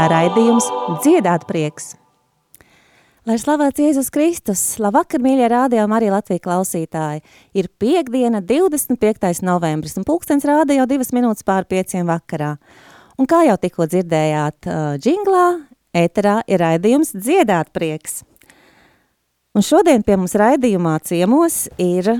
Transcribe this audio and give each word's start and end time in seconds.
ēterā 0.00 0.08
raidījums 0.08 0.66
Dziedāt 1.04 1.42
prieks. 1.44 1.96
Lai 3.28 3.34
slavēts 3.36 3.82
Jēzus 3.82 4.08
Kristus, 4.08 4.62
labvakar, 4.80 5.20
mīļie 5.20 5.48
rādījumi 5.52 5.96
arī 5.96 6.08
Latvijas 6.08 6.40
klausītāji. 6.46 7.20
Ir 7.52 7.68
piekdiena, 7.76 8.40
25. 8.40 9.42
novembris, 9.44 9.98
un 10.00 10.06
pulkstens 10.08 10.46
rāda 10.48 10.72
jau 10.72 10.86
divas 10.88 11.12
minūtes 11.12 11.44
pār 11.44 11.68
pieciem 11.68 12.08
vakarā. 12.08 12.54
Un 13.20 13.28
kā 13.28 13.42
jau 13.44 13.58
tikko 13.60 13.90
dzirdējāt 13.92 14.70
uh, 14.70 14.96
džinglā, 14.96 15.44
ēterā 15.92 16.38
ir 16.48 16.64
raidījums 16.64 17.12
Dziedāt 17.12 17.68
prieks. 17.76 18.22
Un 19.52 19.66
šodien 19.66 20.00
pie 20.06 20.16
mums 20.16 20.38
raidījumā 20.38 20.96
ciemos 21.04 21.66
ir 21.76 22.14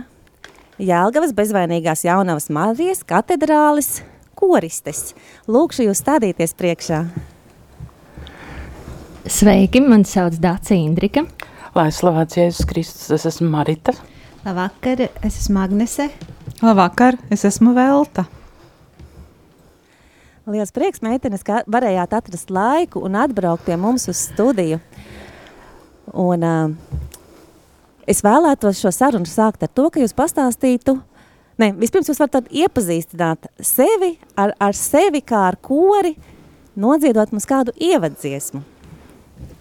Jēlgavas 0.76 1.32
bezvainīgās 1.32 2.04
jaunavas 2.04 2.52
Marijas 2.52 3.06
katedrālis 3.08 4.02
koristes. 4.36 5.14
Lūkšu 5.48 5.88
jūs 5.88 6.04
stādīties 6.04 6.58
priekšā. 6.60 7.04
Sveiki, 9.30 9.78
man 9.78 10.02
sauc 10.02 10.34
Dāca 10.42 10.74
Indrika. 10.74 11.22
Lai 11.76 11.86
slavēts 11.94 12.34
Jēzus 12.34 12.66
Kristus, 12.66 13.12
es 13.14 13.28
esmu 13.28 13.46
Marita. 13.52 13.92
Labvakar, 14.42 15.04
es 15.22 15.36
esmu 15.38 15.60
Agnese. 15.62 16.08
Labvakar, 16.58 17.14
es 17.30 17.44
esmu 17.46 17.70
Velta. 17.76 18.24
Liels 20.50 20.74
prieks, 20.74 20.98
meitenes, 21.06 21.44
ka 21.46 21.60
varējāt 21.70 22.16
atrast 22.18 22.50
laiku 22.50 23.04
un 23.06 23.14
atbraukt 23.20 23.68
pie 23.68 23.76
mums 23.78 24.08
uz 24.10 24.24
studiju. 24.32 24.80
Un, 26.10 26.42
uh, 26.42 26.98
es 28.10 28.24
vēlētos 28.26 28.82
šo 28.82 28.90
sarunu 28.96 29.30
sākt 29.30 29.62
ar 29.62 29.70
to, 29.70 29.86
ka 29.94 30.02
jūs 30.02 30.16
pastāstītu, 30.18 30.96
ne, 31.62 31.70
vispirms 31.78 32.10
jūs 32.10 32.18
varat 32.24 32.50
iepazīstināt 32.50 33.46
sevi 33.62 34.16
ar, 34.34 34.56
ar 34.58 34.74
sevi 34.74 35.22
kā 35.22 35.46
ar 35.52 35.62
kori, 35.62 36.16
nodziedot 36.74 37.30
mums 37.30 37.46
kādu 37.46 37.78
ievadziesmu. 37.78 38.66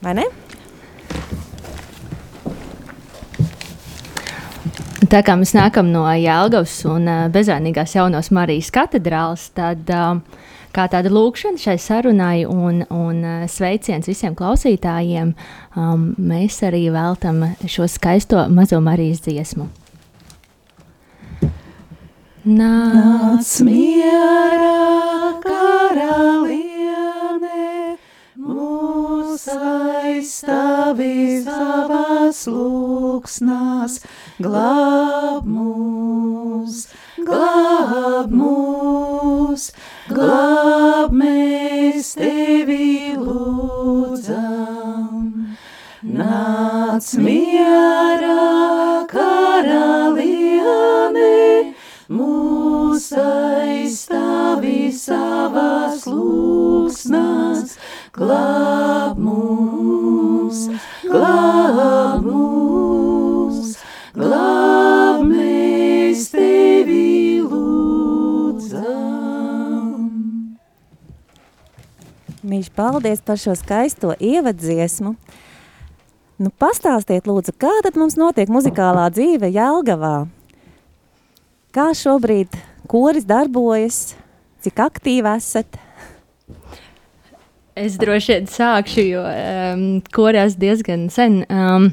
Vai 0.04 0.14
ne? 0.16 0.26
Tā 5.10 5.24
kā 5.26 5.34
mēs 5.40 5.56
nākam 5.58 5.88
no 5.90 6.04
Jēlgavas 6.14 6.76
un 6.86 7.08
uh, 7.10 7.26
bezvainīgās 7.34 7.96
jaunos 7.98 8.30
Marijas 8.36 8.70
katedrāles, 8.76 9.48
tad 9.58 9.90
uh, 9.90 10.20
kā 10.76 10.86
tāda 10.92 11.10
lūkšana 11.10 11.58
šai 11.58 11.76
sarunai 11.82 12.44
un, 12.46 12.84
un 12.94 13.24
uh, 13.26 13.48
sveiciens 13.50 14.06
visiem 14.06 14.38
klausītājiem, 14.38 15.34
um, 15.74 16.06
mēs 16.22 16.62
arī 16.68 16.86
veltam 16.94 17.42
šo 17.66 17.90
skaisto 17.90 18.46
mazo 18.54 18.78
Marijas 18.86 19.26
dziesmu. 19.26 19.66
Nāc 22.46 23.56
mierā, 23.66 24.76
karaliene, 25.42 26.69
mūs 29.30 29.46
aizstāvi 29.54 31.46
savās 31.46 32.40
lūksnās, 32.50 34.00
glāb 34.42 35.46
mūs, 35.46 36.88
glāb 37.28 38.34
mūs, 38.34 39.68
glāb 40.10 41.14
mēs 41.14 42.18
tevi 42.18 43.14
lūdzam. 43.20 44.50
Nāc 46.02 47.14
mierā, 47.22 49.06
karaliene, 49.14 50.56
mūs 52.10 53.12
aizstāvi 53.14 54.90
savās 54.90 56.10
lūksnās, 56.10 56.18
glāb 56.18 57.78
mūs, 57.78 57.78
glāb 58.16 59.18
mūs, 59.22 60.70
glāb 64.16 65.26
mēs 65.26 66.30
tevi 66.34 67.42
lūdzam. 67.44 68.90
Mīļš, 72.50 72.70
paldies 72.74 73.22
par 73.26 73.38
šo 73.42 73.54
skaisto 73.60 74.16
ievadziesmu. 74.18 75.16
Nu, 76.40 76.50
pastāstiet, 76.56 77.28
lūdzu, 77.28 77.52
kā 77.60 77.72
tad 77.84 78.00
mums 78.00 78.16
notiek 78.16 78.50
muzikālā 78.50 79.10
dzīve 79.12 79.52
Jelgavā? 79.52 80.28
Kā 81.76 81.92
šobrīd 81.94 82.56
koris 82.90 83.28
darbojas? 83.28 84.16
Cik 84.64 84.80
aktīvi 84.88 85.30
esat? 85.36 85.89
Es 87.80 87.96
droši 88.00 88.34
vien 88.34 88.48
sākšu, 88.52 89.04
jo 89.08 89.22
um, 89.24 89.84
korās 90.12 90.58
diezgan 90.60 91.08
sen. 91.14 91.44
Um, 91.48 91.92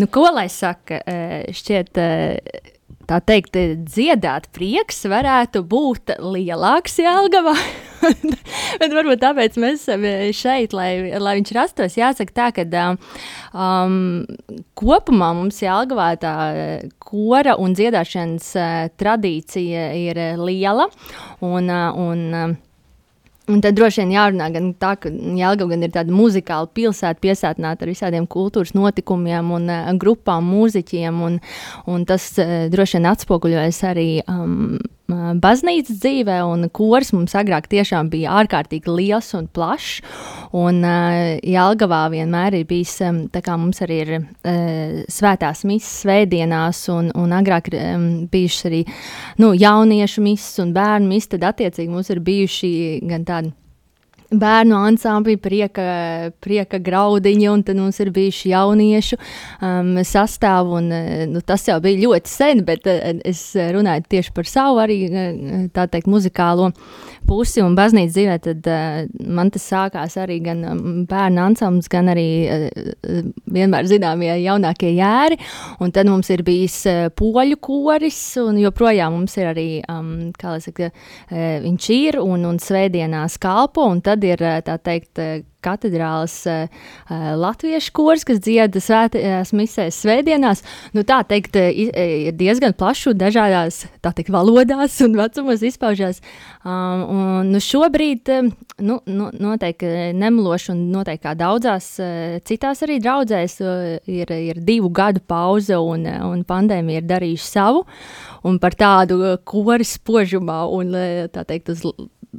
nu, 0.00 0.08
ko 0.08 0.30
lai 0.32 0.46
saka, 0.52 1.02
uh, 1.02 1.42
šķiet, 1.52 2.00
uh, 2.00 2.62
tā 3.06 3.18
teikt, 3.20 3.58
dziedāt 3.84 4.48
prieks 4.56 5.04
varētu 5.10 5.60
būt 5.68 6.16
lielāks 6.22 6.96
Jelgavā. 7.02 7.52
Bet 8.80 8.92
varbūt 8.92 9.20
tāpēc 9.22 9.60
mēs 9.60 9.84
esam 9.84 10.04
šeit, 10.36 10.72
lai, 10.76 10.90
lai 11.20 11.36
viņš 11.38 11.52
rastos. 11.56 11.96
Jāsaka 12.00 12.36
tā, 12.36 12.48
ka 12.56 12.88
um, 13.52 14.24
kopumā 14.78 15.32
mums 15.36 15.60
Jelgavā 15.60 16.14
tā 16.22 16.36
kora 17.02 17.58
un 17.60 17.76
dziedāšanas 17.76 18.52
uh, 18.56 18.76
tradīcija 18.96 19.90
ir 20.00 20.22
liela. 20.40 20.88
Un, 21.44 21.68
uh, 21.68 21.90
un, 21.92 22.56
Un 23.46 23.60
tad 23.62 23.76
droši 23.78 24.02
vien 24.02 24.14
jārunā 24.16 24.48
gan 24.54 24.72
tā, 24.74 24.96
ka 24.98 25.10
Jālgava 25.10 25.70
gan 25.74 25.86
ir 25.86 25.92
tāda 25.94 26.14
muzikāla 26.14 26.66
pilsēta, 26.74 27.20
piesātināta 27.22 27.86
ar 27.86 27.92
visādiem 27.92 28.26
kultūras 28.26 28.74
notikumiem 28.74 29.52
un 29.54 29.70
uh, 29.70 29.92
grupām, 30.02 30.48
mūziķiem, 30.50 31.20
un, 31.28 31.38
un 31.86 32.06
tas 32.08 32.26
uh, 32.42 32.66
droši 32.72 32.98
vien 32.98 33.06
atspoguļojas 33.12 33.80
arī 33.92 34.08
um, 34.26 34.80
baznīcas 35.06 36.00
dzīvē, 36.02 36.40
un 36.46 36.66
kurs 36.74 37.12
mums 37.14 37.34
agrāk 37.38 37.68
tiešām 37.70 38.10
bija 38.10 38.34
ārkārtīgi 38.40 38.90
liels 38.90 39.32
un 39.38 39.46
plašs. 39.46 40.00
Un 40.56 40.80
uh, 40.86 41.36
Jālgavā 41.46 42.06
vienmēr 42.10 42.58
ir 42.60 42.66
bijis, 42.66 42.96
um, 43.06 43.24
tā 43.30 43.42
kā 43.44 43.56
mums 43.60 43.82
arī 43.84 44.00
ir 44.04 44.12
uh, 44.16 45.04
svētās 45.12 45.64
misas 45.68 46.02
svētdienās, 46.02 46.86
un, 46.94 47.12
un 47.14 47.34
agrāk 47.36 47.70
um, 47.74 48.08
bijušas 48.32 48.70
arī 48.70 48.82
nu, 49.42 49.52
jauniešu 49.54 50.24
misas 50.24 50.58
un 50.64 50.74
bērnu 50.76 51.10
misas, 51.10 51.34
tad 51.36 51.46
attiecīgi 51.52 51.92
mums 51.92 52.10
ir 52.10 52.22
bijuši 52.26 52.72
gan 53.06 53.26
tādi 53.28 53.54
bērnu 54.30 54.76
ansambļi, 54.88 55.36
prieka, 55.42 55.86
prieka 56.42 56.80
graudiņi, 56.82 57.48
un 57.52 57.64
tad 57.66 57.78
mums 57.80 58.00
ir 58.02 58.10
bijuši 58.14 58.52
jauniešu 58.52 59.18
um, 59.18 59.92
sastāvi. 60.06 60.80
Un, 60.80 60.90
nu, 61.32 61.42
tas 61.46 61.66
jau 61.68 61.78
bija 61.84 62.02
ļoti 62.02 62.32
sen, 62.32 62.64
bet 62.66 62.88
uh, 62.90 63.12
es 63.26 63.48
runāju 63.54 64.06
tieši 64.16 64.34
par 64.36 64.50
savu 64.50 64.82
arī 64.82 65.00
tā 65.74 65.86
teikt 65.92 66.10
muzikālo 66.10 66.72
pusi 67.28 67.62
un 67.64 67.76
baznīcas 67.78 68.14
dzīvē. 68.14 68.36
Tad 68.44 68.68
uh, 68.70 69.26
man 69.38 69.50
tas 69.54 69.66
sākās 69.70 70.16
arī 70.20 70.38
gan 70.44 70.62
bērnu 71.10 71.42
ansamblis, 71.42 71.90
gan 71.92 72.10
arī 72.12 72.28
uh, 72.46 73.32
vienmēr 73.52 73.88
zināmie 73.90 74.32
jaunākie 74.44 74.92
jēri. 74.96 75.40
Un 75.82 75.94
tad 75.94 76.10
mums 76.10 76.30
ir 76.34 76.44
bijis 76.46 76.78
uh, 76.90 77.06
poļu 77.16 77.60
koris, 77.62 78.20
un 78.42 78.60
joprojām 78.62 79.18
mums 79.18 79.36
ir 79.40 79.50
arī, 79.52 79.68
um, 79.92 80.30
kā 80.36 80.56
lai 80.56 80.62
saka, 80.64 80.90
uh, 80.92 81.44
viņš 81.66 81.90
ir 81.96 82.20
un, 82.22 82.46
un 82.48 82.62
svētdienās 82.62 83.40
kalpo. 83.42 83.86
Un 83.90 84.02
tad 84.04 84.24
ir 84.26 84.42
tā 84.66 84.78
teikt 84.82 85.20
katedrālas 85.64 86.34
uh, 86.50 86.84
latviešu 87.40 87.92
kurs, 87.96 88.24
kas 88.26 88.40
dziedā 88.44 88.80
svētajās 88.82 89.52
misēs 89.56 90.00
svētdienās. 90.04 90.62
Nu, 90.96 91.04
tā 91.06 91.22
teikt, 91.28 91.56
ir 91.56 92.34
diezgan 92.36 92.76
plašs 92.76 93.12
un 93.12 93.20
dažādās 93.20 93.84
teikt, 94.04 94.30
valodās 94.32 94.98
un 95.04 95.16
vecumos 95.18 95.64
izpaužās. 95.66 96.22
Um, 96.66 97.02
un, 97.06 97.50
nu, 97.52 97.62
šobrīd 97.62 98.30
nu, 98.82 98.98
nu, 99.06 99.30
noteikti 99.32 100.12
nemeloši 100.18 100.72
un 100.74 100.82
noteikti 100.94 101.24
kā 101.26 101.34
daudzās 101.38 101.92
citās 102.46 102.82
arī 102.84 102.98
draudzēs 103.02 103.58
ir, 104.10 104.32
ir 104.32 104.60
divu 104.66 104.90
gadu 104.94 105.22
pauze 105.26 105.78
un, 105.78 106.06
un 106.06 106.42
pandēmija 106.46 107.02
ir 107.02 107.08
darījuši 107.08 107.48
savu. 107.48 107.86
Un 108.46 108.60
par 108.62 108.76
tādu 108.78 109.20
koris 109.48 109.96
spožumā 109.96 110.60
un 110.70 110.92
tā 111.32 111.46
teikt 111.48 111.72
uz 111.74 111.82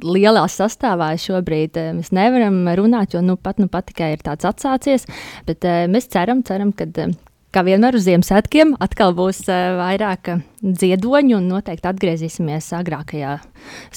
lielā 0.04 0.44
sastāvā 0.52 1.12
šobrīd 1.20 1.78
eh, 1.80 1.92
mēs 1.96 2.12
nevaram 2.16 2.60
runāt, 2.78 3.14
jo 3.16 3.22
nu, 3.24 3.38
pat, 3.40 3.60
nu, 3.62 3.68
pat 3.72 3.90
tikai 3.90 4.14
ir 4.16 4.24
tāds 4.24 4.48
atsācies. 4.48 5.08
Bet 5.48 5.64
uh, 5.66 5.86
mēs 5.90 6.10
ceram, 6.12 6.44
ceram 6.46 6.74
ka. 6.76 6.88
Uh, 6.88 7.16
Kā 7.48 7.62
vienmēr 7.64 7.96
uz 7.96 8.04
Ziemassvētkiem 8.04 8.74
atkal 8.84 9.14
būs 9.16 9.38
uh, 9.48 9.78
vairāk 9.78 10.28
dziedoņu 10.60 11.38
un 11.38 11.46
noteikti 11.48 11.88
atgriezīsimies 11.88 12.68
agrākajā 12.76 13.38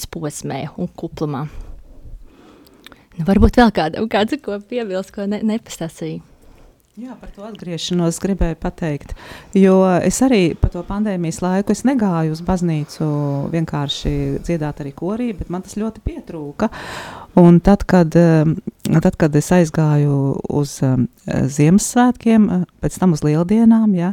posmē 0.08 0.62
un 0.80 0.88
kuplumā. 0.88 1.42
Nu, 3.18 3.26
varbūt 3.28 3.60
vēl 3.60 3.74
kādam 3.76 4.08
kāds, 4.08 4.40
ko 4.40 4.56
piebilst, 4.56 5.12
ko 5.12 5.28
ne, 5.28 5.42
nepastāstīja. 5.44 6.31
Jā, 7.00 7.14
par 7.16 7.30
to 7.32 7.40
atgriešanos 7.48 8.18
gribēju 8.20 8.58
pateikt. 8.60 9.14
Jo 9.56 9.78
es 10.04 10.18
arī 10.20 10.50
par 10.60 10.74
to 10.74 10.82
pandēmijas 10.84 11.38
laiku 11.40 11.72
negāju 11.88 12.34
uz 12.34 12.42
baznīcu 12.44 13.06
vienkārši 13.48 14.10
dziedāt 14.44 14.82
arī 14.84 14.90
korī, 14.92 15.30
bet 15.38 15.48
man 15.48 15.64
tas 15.64 15.78
ļoti 15.80 16.02
pietrūka. 16.04 16.68
Un 17.40 17.62
tad, 17.64 17.86
kad 17.88 18.12
uh, 18.20 18.44
tad, 18.92 19.16
kad 19.16 19.38
es 19.40 19.48
aizgāju 19.56 20.18
uz 20.52 20.74
um, 20.84 21.06
Ziemassvētkiem, 21.24 22.50
pēc 22.84 22.98
tam 23.00 23.16
uz 23.16 23.24
Lieldienām, 23.24 23.94
ja, 23.96 24.10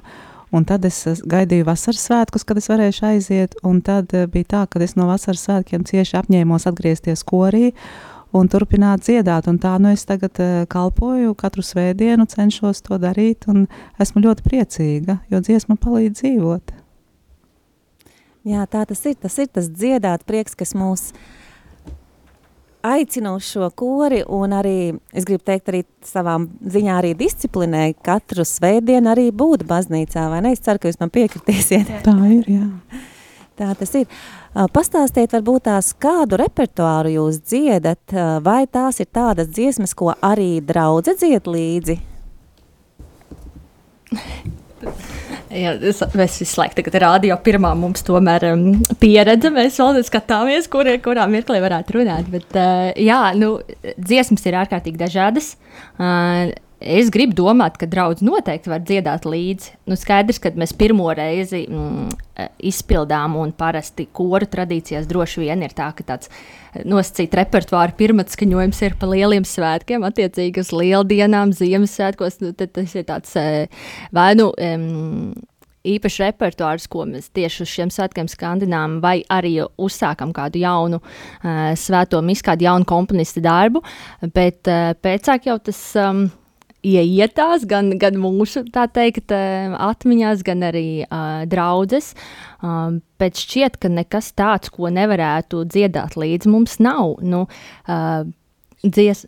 un 0.56 0.64
tad 0.64 0.88
es 0.88 1.02
gaidīju 1.20 1.68
vasaras 1.68 2.06
svētkus, 2.08 2.48
kad 2.48 2.62
es 2.64 2.72
varēšu 2.72 3.10
aiziet, 3.10 3.60
tad 3.84 4.16
bija 4.32 4.52
tā, 4.56 4.64
ka 4.72 4.80
es 4.88 4.96
no 4.96 5.10
vasaras 5.12 5.44
svētkiem 5.50 5.84
cieši 5.84 6.16
apņēmos 6.22 6.70
atgriezties 6.72 7.28
korī 7.28 7.74
un 8.36 8.50
turpināt 8.52 9.04
dziedāt, 9.06 9.48
un 9.50 9.58
tā 9.62 9.76
nu 9.82 9.94
es 9.94 10.06
tagad 10.10 10.38
kalpoju 10.70 11.34
katru 11.40 11.66
svētdienu, 11.66 12.28
cenšos 12.30 12.84
to 12.86 13.00
darīt, 13.02 13.48
un 13.50 13.66
esmu 14.02 14.24
ļoti 14.28 14.46
priecīga, 14.46 15.20
jo 15.32 15.42
dziesma 15.42 15.80
palīdz 15.82 16.22
dzīvot. 16.22 16.76
Jā, 18.50 18.64
tā 18.72 18.86
tas 18.88 19.04
ir, 19.06 19.18
tas 19.20 19.36
ir 19.42 19.50
tas 19.52 19.68
dziedāt 19.68 20.24
prieks, 20.30 20.56
kas 20.58 20.72
mūs 20.78 21.10
aicinu 22.86 23.36
uz 23.36 23.50
šo 23.50 23.68
kori, 23.76 24.22
un 24.24 24.54
arī 24.56 24.94
es 25.12 25.28
gribu 25.28 25.44
teikt, 25.46 25.68
arī 25.72 25.84
savām 26.06 26.48
ziņā 26.64 26.96
arī 27.02 27.12
disciplinē 27.20 27.90
katru 28.06 28.46
svētdienu 28.48 29.12
arī 29.12 29.28
būt 29.36 29.66
baznīcā, 29.68 30.30
vai 30.32 30.40
ne? 30.46 30.54
Es 30.56 30.64
ceru, 30.64 30.80
ka 30.80 30.92
jūs 30.92 31.02
man 31.02 31.12
piekritīsiet. 31.14 31.92
Tā 32.06 32.16
ir, 32.32 32.48
jā. 32.48 32.68
Tā 33.60 33.74
tas 33.76 33.92
ir. 34.00 34.08
Pastāstiet 34.74 35.34
varbūt 35.36 35.68
tās, 35.68 35.92
kādu 36.00 36.40
repertuāru 36.40 37.12
jūs 37.14 37.42
dziedat, 37.44 38.16
vai 38.46 38.64
tās 38.72 39.02
ir 39.04 39.10
tādas 39.14 39.52
dziesmas, 39.52 39.94
ko 39.94 40.14
arī 40.26 40.58
draudze 40.66 41.14
dzied 41.20 41.50
līdzi? 41.50 42.00
Jā, 45.50 45.74
es, 45.82 46.00
mēs 46.14 46.36
visu 46.44 46.60
laiku 46.60 46.78
tagad 46.78 46.96
rādio 47.02 47.34
pirmā 47.42 47.72
mums 47.78 48.04
tomēr 48.06 48.52
um, 48.52 48.66
pieredze, 49.02 49.50
mēs 49.54 49.80
vēl 49.82 49.98
skatāmies, 50.06 50.70
kur, 50.70 50.86
kurā 51.02 51.26
mirklī 51.32 51.58
varētu 51.64 51.96
runāt, 51.98 52.30
bet 52.30 52.54
uh, 52.54 52.92
jā, 52.94 53.18
nu, 53.38 53.56
dziesmas 53.98 54.46
ir 54.46 54.60
ārkārtīgi 54.62 55.02
dažādas. 55.02 55.56
Uh, 55.98 56.54
Es 56.80 57.10
gribu 57.12 57.36
domāt, 57.36 57.76
ka 57.76 57.88
draugs 57.92 58.24
noteikti 58.24 58.72
var 58.72 58.80
dziedāt 58.88 59.26
līdzi. 59.28 59.74
Nu, 59.92 59.98
skaidrs, 60.00 60.40
ka 60.40 60.54
mēs 60.56 60.72
pirmo 60.80 61.10
reizi 61.12 61.66
mm, 61.68 62.14
izpildām, 62.72 63.36
un 63.36 63.52
parasti 63.52 64.06
koru 64.16 64.48
tradīcijās 64.48 65.10
droši 65.10 65.44
vien 65.44 65.66
ir 65.68 65.76
tā, 65.76 65.90
ka 65.98 66.08
tāds 66.08 66.32
nosacīts 66.88 67.36
repertuāra 67.36 67.92
pirmatskaņojums 68.00 68.82
ir 68.88 68.96
pa 69.02 69.12
lieliem 69.12 69.44
svētkiem, 69.44 70.08
attiecīgi 70.08 70.64
uz 70.64 70.72
lieldienām, 70.72 71.52
Ziemassvētkos. 71.58 72.40
Nu, 72.46 72.56
tas 72.56 72.96
ir 72.96 73.08
tāds 73.12 73.36
eh, 73.40 73.88
vai 74.16 74.32
nu. 74.40 74.54
Um, 74.56 75.34
īpašs 75.90 76.18
repertuārs, 76.26 76.90
ko 76.92 77.06
mēs 77.08 77.30
tieši 77.36 77.64
uz 77.64 77.70
šiem 77.72 77.92
svētkiem 77.94 78.28
skandinām, 78.30 78.98
vai 79.04 79.22
arī 79.32 79.54
uzsākam 79.80 80.34
kādu 80.36 80.60
jaunu 80.60 81.00
uh, 81.00 81.72
svēto 81.80 82.20
misiju, 82.20 82.50
kādu 82.52 82.68
jaunu 82.68 82.88
komponistu 82.90 83.44
darbu. 83.44 83.82
Bet 84.36 84.68
uh, 84.68 84.92
pēcāk 85.00 85.48
jau 85.48 85.56
tas 85.64 85.80
um, 86.04 86.26
ieietās 86.86 87.66
gan, 87.68 87.92
gan 88.00 88.18
mūsu 88.20 88.64
teikt, 88.72 89.32
eh, 89.36 89.72
atmiņās, 89.74 90.44
gan 90.48 90.64
arī 90.64 91.04
uh, 91.04 91.44
draudzes. 91.50 92.14
Um, 92.64 93.02
bet 93.20 93.40
šķiet, 93.40 93.80
ka 93.80 93.92
nekas 93.92 94.32
tāds, 94.38 94.72
ko 94.72 94.92
nevarētu 94.92 95.66
dziedāt 95.68 96.16
līdz 96.20 96.48
mums 96.52 96.80
nav. 96.80 97.20
Nu, 97.22 97.46
uh, 97.88 98.24
dzies... 98.84 99.26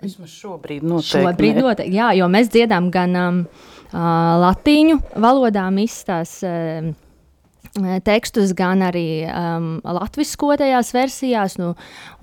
Vismaz 0.00 0.32
šobrīd 0.32 0.84
noteikti. 0.84 1.20
Šobrīd 1.20 1.60
noteikti, 1.60 1.96
jā, 1.96 2.12
jo 2.16 2.28
mēs 2.32 2.48
dziedām 2.52 2.88
gan 2.92 3.16
um, 3.20 3.40
uh, 3.92 4.00
latīņu 4.46 5.00
valodā 5.20 5.68
izstās. 5.80 6.40
Uh, 6.44 6.92
tekstus, 8.02 8.50
gan 8.56 8.80
arī 8.82 9.22
um, 9.30 9.76
latviskotajās 9.84 10.90
versijās. 10.96 11.54
Nu, 11.60 11.74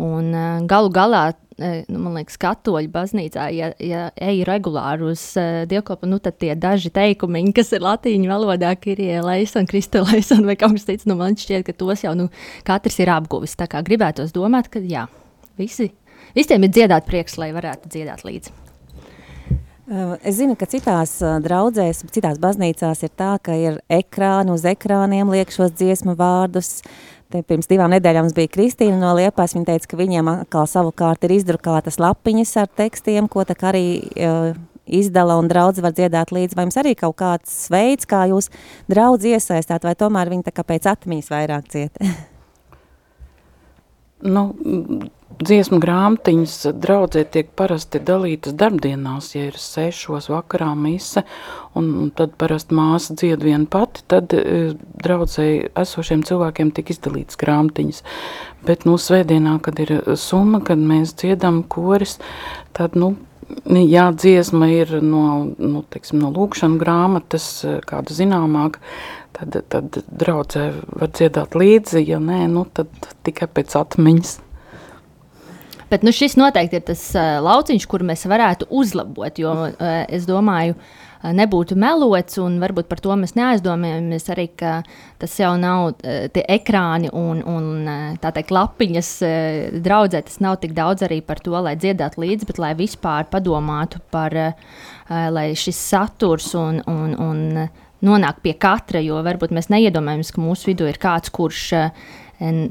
un, 0.01 0.33
uh, 0.33 0.65
galu 0.67 0.89
galā 0.91 1.29
nu, 1.57 1.99
man 1.99 2.17
liekas, 2.19 2.37
katoļu 2.41 2.91
baznīcā, 2.93 3.47
ja, 3.55 3.71
ja 3.81 4.07
ej 4.13 4.43
regulāri 4.47 5.07
uz 5.09 5.23
uh, 5.39 5.63
dievkalpu, 5.69 6.09
nu, 6.09 6.19
tad 6.21 6.37
tie 6.41 6.53
daži 6.57 6.91
teikumi, 6.93 7.41
kas 7.55 7.73
ir 7.73 7.85
latīņu 7.85 8.29
valodā, 8.29 8.75
ir 8.91 9.01
ielaists, 9.07 9.57
kristālais 9.69 10.29
un 10.35 10.45
vai 10.45 10.57
kaut 10.59 10.77
kas 10.77 10.85
cits, 10.89 11.07
nu, 11.09 11.17
man 11.17 11.37
šķiet, 11.39 11.65
ka 11.67 11.73
tos 11.77 12.05
jau 12.05 12.13
nu, 12.17 12.29
katrs 12.67 13.01
ir 13.01 13.13
apguvis. 13.13 13.57
Tā 13.57 13.69
kā 13.71 13.81
gribētos 13.85 14.35
domāt, 14.35 14.69
ka 14.73 14.83
jā, 14.83 15.07
visi, 15.57 15.89
visiem 16.37 16.67
ir 16.67 16.73
dziedāt 16.77 17.09
prieks, 17.09 17.39
lai 17.41 17.49
varētu 17.57 17.89
dziedāt 17.89 18.25
līdzi. 18.27 18.55
Es 20.27 20.35
zinu, 20.35 20.57
ka 20.59 20.67
citās 20.67 21.13
draudzēs, 21.23 22.01
citās 22.11 22.41
baznīcās 22.43 23.05
ir 23.07 23.11
tā, 23.15 23.37
ka 23.39 23.55
ir 23.55 23.77
ekrāni 23.87 24.51
uz 24.51 24.65
ekrāniem 24.67 25.31
liek 25.31 25.53
šos 25.55 25.71
dziesmu 25.79 26.17
vārdus, 26.19 26.81
uh, 26.83 27.16
Te 27.27 27.41
pirms 27.43 27.67
divām 27.67 27.91
nedēļām 27.91 28.29
bija 28.35 28.53
Kristīna 28.53 29.01
no 29.01 29.11
Liepās. 29.17 29.55
Viņa 29.57 29.67
teica, 29.67 29.89
ka 29.91 29.99
viņiem 29.99 30.29
atkal 30.31 30.67
savukārt 30.69 31.25
ir 31.27 31.33
izdrukātas 31.35 31.99
lapiņas 31.99 32.53
ar 32.61 32.69
tekstiem, 32.79 33.27
ko 33.27 33.43
tā 33.47 33.57
arī 33.67 33.83
uh, 33.99 34.53
izdala 34.87 35.35
un 35.41 35.49
draudz 35.51 35.81
var 35.83 35.91
dziedāt 35.97 36.31
līdzi. 36.31 36.55
Vai 36.55 36.67
jums 36.67 36.79
arī 36.79 36.95
kaut 36.95 37.17
kāds 37.19 37.57
veids, 37.73 38.07
kā 38.07 38.23
jūs 38.31 38.47
draudz 38.87 39.27
iesaistāt, 39.27 39.83
vai 39.83 39.95
tomēr 39.99 40.31
viņi 40.31 40.47
tā 40.47 40.55
kā 40.55 40.63
pēc 40.67 40.87
atmiņas 40.93 41.31
vairāk 41.33 41.67
ciet? 41.73 41.99
nu, 44.35 44.47
dziesmu 45.37 45.79
grāmatiņas 45.83 46.55
draudzē 46.81 47.23
tiek 47.31 47.49
parasti 47.57 47.99
dalītas 48.03 48.55
darbdienās, 48.57 49.33
ja 49.35 49.47
ir 49.49 49.59
sešos 49.61 50.29
vakarā 50.31 50.71
mise, 50.77 51.23
un, 51.77 52.09
tad 52.17 52.33
parasti 52.41 52.77
māsa 52.77 53.15
dzied 53.17 53.43
viena 53.45 53.67
pati, 53.69 54.03
tad 54.09 54.33
e, 54.33 54.73
draudzēji 55.03 55.71
esošiem 55.77 56.25
cilvēkiem 56.27 56.73
tiek 56.73 56.91
izdalītas 56.95 57.39
grāmatiņas. 57.41 58.03
Bet, 58.67 58.87
nu, 58.89 58.97
svētdienā, 59.01 59.59
kad 59.63 59.79
ir 59.83 59.93
summa, 60.19 60.63
kad 60.65 60.81
mēs 60.81 61.15
dziedam 61.19 61.63
koris, 61.63 62.17
tad, 62.77 62.97
nu, 62.97 63.15
Jā, 63.63 64.09
dziesma 64.11 64.67
ir 64.73 64.89
no, 64.99 65.21
nu, 65.55 65.79
teiksim, 65.87 66.19
no 66.19 66.33
lūkšana 66.35 66.81
grāmatas, 66.81 67.45
e, 67.63 67.77
kāda 67.87 68.11
zināmāka, 68.11 68.81
tad, 69.37 69.55
tad 69.71 70.01
draudzē 70.11 70.65
var 70.91 71.13
dziedāt 71.15 71.55
līdzi, 71.55 72.01
ja 72.09 72.19
nē, 72.19 72.41
nu, 72.51 72.65
tad 72.75 72.91
tikai 73.23 73.47
pēc 73.47 73.77
atmiņas. 73.79 74.33
Bet 75.87 76.03
nu, 76.03 76.11
šis 76.11 76.35
noteikti 76.35 76.81
ir 76.81 76.87
tas 76.89 77.01
uh, 77.15 77.37
lauciņš, 77.45 77.85
kur 77.87 78.03
mēs 78.03 78.25
varētu 78.27 78.67
uzlabot. 78.75 79.39
Jo 79.39 79.53
uh, 79.69 79.85
es 80.11 80.25
domāju, 80.27 80.75
uh, 80.75 81.07
nebūtu 81.23 81.77
melots, 81.79 82.37
un 82.43 82.57
varbūt 82.61 82.89
par 82.89 83.01
to 83.03 83.15
mēs 83.19 83.35
neaizdomājamies 83.37 84.27
arī, 84.33 84.47
ka 84.59 84.73
tas 85.21 85.37
jau 85.39 85.53
nav 85.59 85.93
uh, 85.93 86.27
tie 86.33 86.43
ekrāni 86.57 87.11
un, 87.15 87.39
un 87.47 87.87
uh, 87.87 88.19
tā 88.21 88.33
teikt, 88.35 88.51
lapiņas 88.55 89.13
uh, 89.23 89.79
draudzē. 89.85 90.25
Tas 90.27 90.41
nav 90.43 90.59
tik 90.63 90.75
daudz 90.77 91.07
arī 91.07 91.21
par 91.25 91.41
to, 91.43 91.55
lai 91.55 91.77
dziedātu 91.79 92.25
līdzi, 92.25 92.51
bet 92.51 92.61
lai 92.61 92.73
vispār 92.77 93.31
padomātu 93.31 94.03
par, 94.11 94.35
uh, 94.35 94.77
lai 95.31 95.49
šis 95.57 95.81
saturs 95.95 96.53
un, 96.59 96.83
un, 96.83 97.15
un 97.15 97.67
nonāk 98.05 98.43
pie 98.43 98.57
katra, 98.59 99.01
jo 99.01 99.23
varbūt 99.25 99.55
mēs 99.55 99.71
neiedomājamies, 99.73 100.35
ka 100.35 100.43
mūsu 100.43 100.73
vidū 100.73 100.91
ir 100.91 100.99
kāds, 101.01 101.33
kurš 101.33 101.67
uh, 101.79 102.07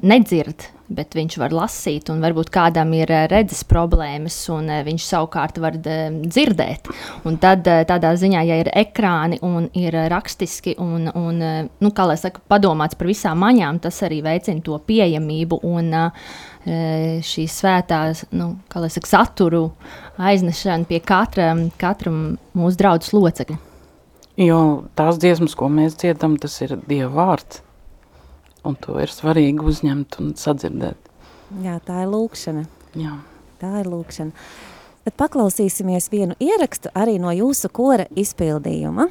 nedzird 0.07 0.71
bet 0.89 1.17
viņš 1.17 1.37
var 1.41 1.55
lasīt, 1.55 2.11
un 2.13 2.23
varbūt 2.23 2.51
kādam 2.55 2.93
ir 2.97 3.11
eh, 3.11 3.27
redzes 3.31 3.65
problēmas, 3.69 4.37
un 4.55 4.71
eh, 4.71 4.83
viņš 4.87 5.07
savukārt 5.09 5.59
var 5.63 5.79
eh, 5.81 6.09
dzirdēt. 6.23 6.91
Un 7.27 7.39
tad 7.43 7.67
tādā 7.67 8.13
ziņā, 8.19 8.45
ja 8.47 8.61
ir 8.63 8.71
ekrāni 8.77 9.41
un 9.47 9.69
ir 9.77 9.97
rakstiski, 10.13 10.77
un, 10.83 11.09
un 11.11 11.43
nu, 11.43 11.93
kā 11.95 12.07
lai 12.09 12.19
saka, 12.21 12.43
padomāts 12.51 12.99
par 12.99 13.11
visām 13.11 13.41
maņām, 13.43 13.81
tas 13.83 13.99
arī 14.07 14.23
veicina 14.25 14.63
to 14.65 14.79
pieejamību 14.87 15.61
un 15.67 15.93
šīs 17.27 17.59
svētās, 17.61 18.25
nu, 18.35 18.49
kā 18.71 18.83
lai 18.83 18.91
saka, 18.91 19.11
saturu 19.11 19.69
aiznešanu 20.19 20.89
pie 20.89 21.01
katra, 21.05 21.53
katra 21.79 22.11
mūsu 22.11 22.81
draudzes 22.81 23.15
locekļa. 23.15 23.59
Jo 24.43 24.61
tās 24.99 25.21
dziesmas, 25.23 25.55
ko 25.57 25.71
mēs 25.73 25.97
dziedam, 26.01 26.37
tas 26.41 26.59
ir 26.67 26.77
Dieva 26.89 27.13
vārds 27.15 27.63
un 28.67 28.79
to 28.81 28.99
ir 29.03 29.13
svarīgi 29.13 29.65
uzņemt 29.65 30.19
un 30.23 30.33
sadzirdēt. 30.39 31.13
Jā, 31.63 31.79
tā 31.87 32.03
ir 32.05 32.11
lūkšana. 32.13 32.65
Jā. 32.99 33.19
Tā 33.61 33.73
ir 33.81 33.91
lūkšana. 33.93 34.49
Tad 35.07 35.15
paklausīsimies 35.23 36.11
vienu 36.11 36.35
ierakstu 36.43 36.91
arī 36.99 37.21
no 37.23 37.31
jūsu 37.31 37.71
kora 37.71 38.09
izpildījuma. 38.19 39.07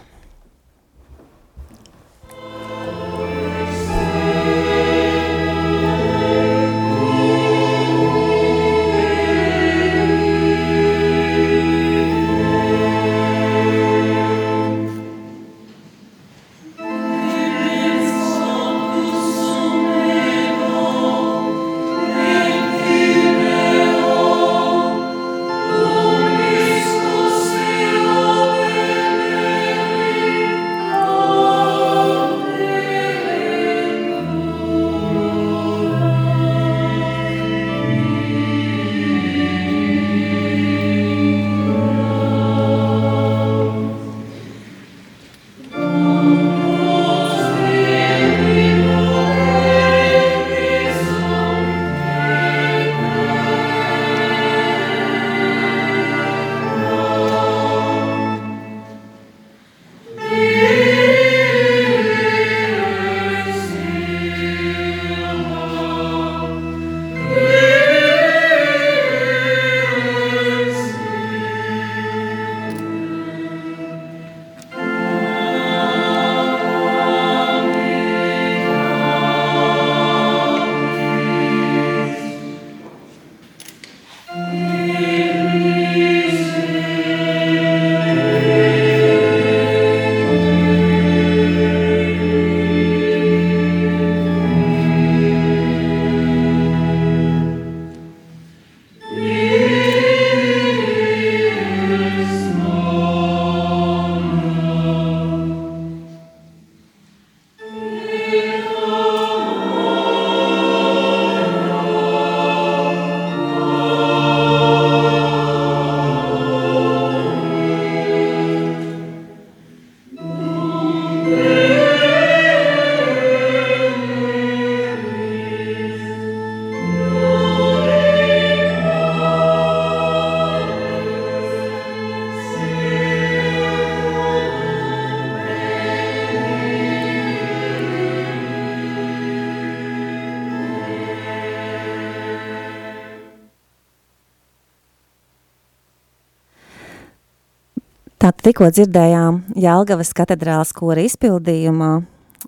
Tikko 148.45 148.69
dzirdējām 148.69 149.41
Jelgavas 149.57 150.13
katedrāls 150.15 150.73
kora 150.75 151.01
izpildījumā 151.05 151.91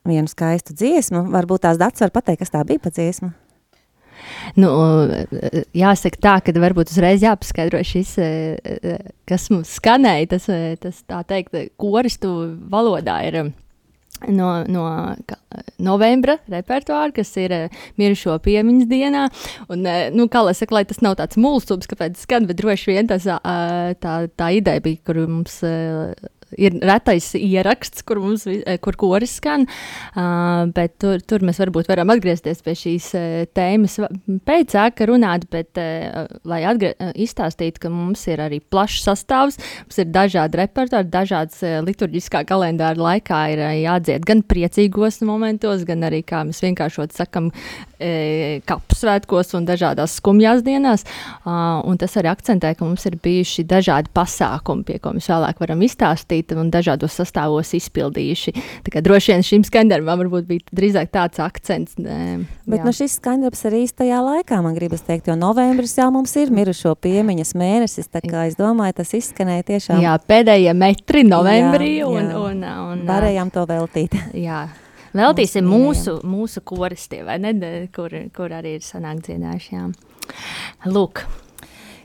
vienu 0.05 0.29
skaistu 0.29 0.75
dziesmu. 0.77 1.25
Varbūt 1.33 1.65
tās 1.65 1.79
dats 1.81 2.03
var 2.03 2.13
pateikt, 2.13 2.43
kas 2.43 2.53
tā 2.53 2.61
bija 2.67 2.83
pa 2.83 2.91
dziesmu? 2.93 3.31
Nu, 4.57 4.69
jāsaka 5.77 6.21
tā, 6.21 6.35
ka 6.45 6.53
varbūt 6.57 6.91
uzreiz 6.93 7.23
jāpaskaidro 7.25 7.81
šis, 7.85 8.15
kas 9.29 9.47
mums 9.53 9.75
skanēja. 9.77 10.29
Tas, 10.35 10.47
tas 10.83 11.01
tā 11.09 11.21
teikt, 11.29 11.57
koristu 11.81 12.33
valodā 12.69 13.19
ir 13.29 13.39
no, 14.27 14.49
no 14.71 14.85
novembra 15.83 16.37
repertuāra, 16.51 17.11
kas 17.15 17.33
ir 17.39 17.53
uh, 17.55 17.83
mirušo 17.99 18.37
piemiņas 18.45 18.89
dienā. 18.89 19.25
Un, 19.73 19.85
uh, 19.85 20.07
nu, 20.15 20.27
kā 20.31 20.43
lai 20.47 20.55
saka, 20.57 20.79
lai 20.79 20.85
tas 20.89 21.03
nav 21.05 21.17
tāds 21.19 21.39
mulsums, 21.41 21.89
kāpēc 21.89 22.19
skan, 22.23 22.47
bet 22.49 22.59
droši 22.61 22.93
vien 22.93 23.09
tas, 23.09 23.27
tā, 23.27 24.15
tā 24.27 24.49
ideja 24.57 24.83
bija, 24.83 25.03
kur 25.05 25.21
mums 25.27 25.59
uh, 25.67 26.13
ir 26.55 26.77
retais 26.81 27.29
ieraksts, 27.37 28.03
kur 28.07 28.21
mums 28.23 28.45
eh, 28.47 28.77
kur 28.83 28.95
koris 28.99 29.37
skan, 29.37 29.65
bet 30.73 30.95
tur, 31.01 31.21
tur 31.21 31.43
mēs 31.45 31.59
varbūt 31.61 31.89
varam 31.91 32.09
atgriezties 32.13 32.63
pie 32.65 32.73
šīs 32.77 33.07
tēmas 33.57 33.97
pēc 34.47 34.75
āka 34.79 35.07
runāt, 35.09 35.45
bet 35.53 35.77
lai 36.47 36.61
izstāstītu, 36.65 37.81
ka 37.83 37.91
mums 37.93 38.23
ir 38.31 38.41
arī 38.43 38.59
plašs 38.61 39.05
sastāvs, 39.07 39.59
mums 39.85 39.99
ir 40.01 40.09
dažādi 40.13 40.61
repertori, 40.61 41.09
dažādas 41.11 41.61
liturģiskā 41.85 42.43
kalendāra 42.49 42.97
laikā 43.09 43.41
ir 43.53 43.63
jādzied 43.83 44.25
gan 44.27 44.43
priecīgos 44.47 45.21
momentos, 45.27 45.85
gan 45.87 46.07
arī, 46.07 46.23
kā 46.27 46.43
mēs 46.47 46.63
vienkāršot 46.65 47.15
sakam, 47.17 47.51
kapsvētkos 47.97 49.55
un 49.57 49.65
dažādās 49.67 50.17
skumjās 50.19 50.63
dienās. 50.65 51.05
Un 51.45 51.97
tas 51.99 52.13
arī 52.19 52.29
akcentē, 52.31 52.73
ka 52.77 52.85
mums 52.85 53.05
ir 53.09 53.17
bijuši 53.23 53.65
dažādi 53.67 54.11
pasākumi, 54.13 54.85
pie 54.87 54.99
ko 55.01 55.15
mēs 55.17 55.29
vēlāk 55.31 55.61
varam 55.63 55.81
izstāstīt 55.85 56.36
un 56.57 56.71
dažādos 56.73 57.15
sastāvos 57.19 57.73
izpildījuši. 57.77 58.53
Tā 58.85 58.93
kā 58.93 59.03
droši 59.05 59.33
vien 59.33 59.45
šim 59.45 59.65
skandarbam 59.67 60.21
varbūt 60.23 60.47
bija 60.49 60.77
drīzāk 60.77 61.11
tāds 61.13 61.41
akcents. 61.43 61.97
E, 61.99 62.39
Bet 62.67 62.83
nu, 62.85 62.93
šis 62.95 63.17
skandarbs 63.19 63.65
arī 63.69 63.83
īstajā 63.85 64.19
laikā, 64.23 64.59
man 64.63 64.75
gribas 64.77 65.05
teikt, 65.07 65.29
jo 65.31 65.37
novembris 65.39 65.97
jau 65.97 66.09
mums 66.13 66.35
ir 66.39 66.51
mirušo 66.53 66.95
piemiņas 67.03 67.55
mēnesis, 67.57 68.11
tā 68.13 68.21
kā 68.25 68.47
es 68.49 68.57
domāju, 68.59 68.99
tas 69.01 69.15
izskanēja 69.17 69.67
tiešām. 69.71 70.03
Jā, 70.03 70.17
pēdējie 70.29 70.75
metri 70.77 71.23
novembrī 71.27 71.97
jā, 71.99 72.09
un, 72.11 72.19
jā. 72.21 72.43
un, 72.43 72.61
un, 72.61 72.91
un 72.97 73.07
varējām 73.07 73.53
to 73.55 73.65
veltīt. 73.69 74.19
Jā. 74.47 74.67
Veltīsim 75.17 75.65
mūsu, 75.65 76.19
mūsu 76.27 76.61
koristiem, 76.67 77.25
vai 77.25 77.39
ne, 77.41 77.55
kur, 77.95 78.13
kur 78.35 78.53
arī 78.53 78.77
ir 78.77 78.85
sanāk 78.85 79.23
dziedājuši, 79.25 79.73
jā. 79.73 79.89
Lūk. 80.91 81.23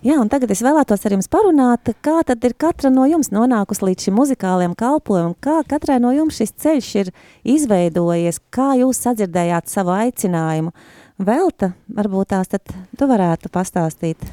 Jā, 0.02 0.16
un 0.18 0.26
tagad 0.26 0.50
es 0.50 0.58
vēlētos 0.66 1.04
ar 1.06 1.12
jums 1.14 1.28
parunāt, 1.30 1.92
kā 2.02 2.24
tad 2.26 2.42
ir 2.42 2.56
katra 2.58 2.90
no 2.90 3.04
jums 3.06 3.28
nonākusi 3.30 3.84
līdz 3.86 4.08
šim 4.08 4.16
muzikālajam 4.18 4.74
kalpojumam, 4.74 5.36
kā 5.38 5.60
katrai 5.70 6.00
no 6.02 6.10
jums 6.10 6.40
šis 6.40 6.50
ceļš 6.58 6.88
ir 7.04 7.10
izveidojies, 7.54 8.40
kā 8.50 8.72
jūs 8.80 8.98
sadzirdējāt 9.04 9.70
savu 9.70 9.94
aicinājumu. 9.94 10.74
Velta, 11.22 11.70
varbūt 11.86 12.32
tās 12.34 12.50
tad 12.50 12.74
tu 12.98 13.06
varētu 13.06 13.52
pastāstīt. 13.54 14.26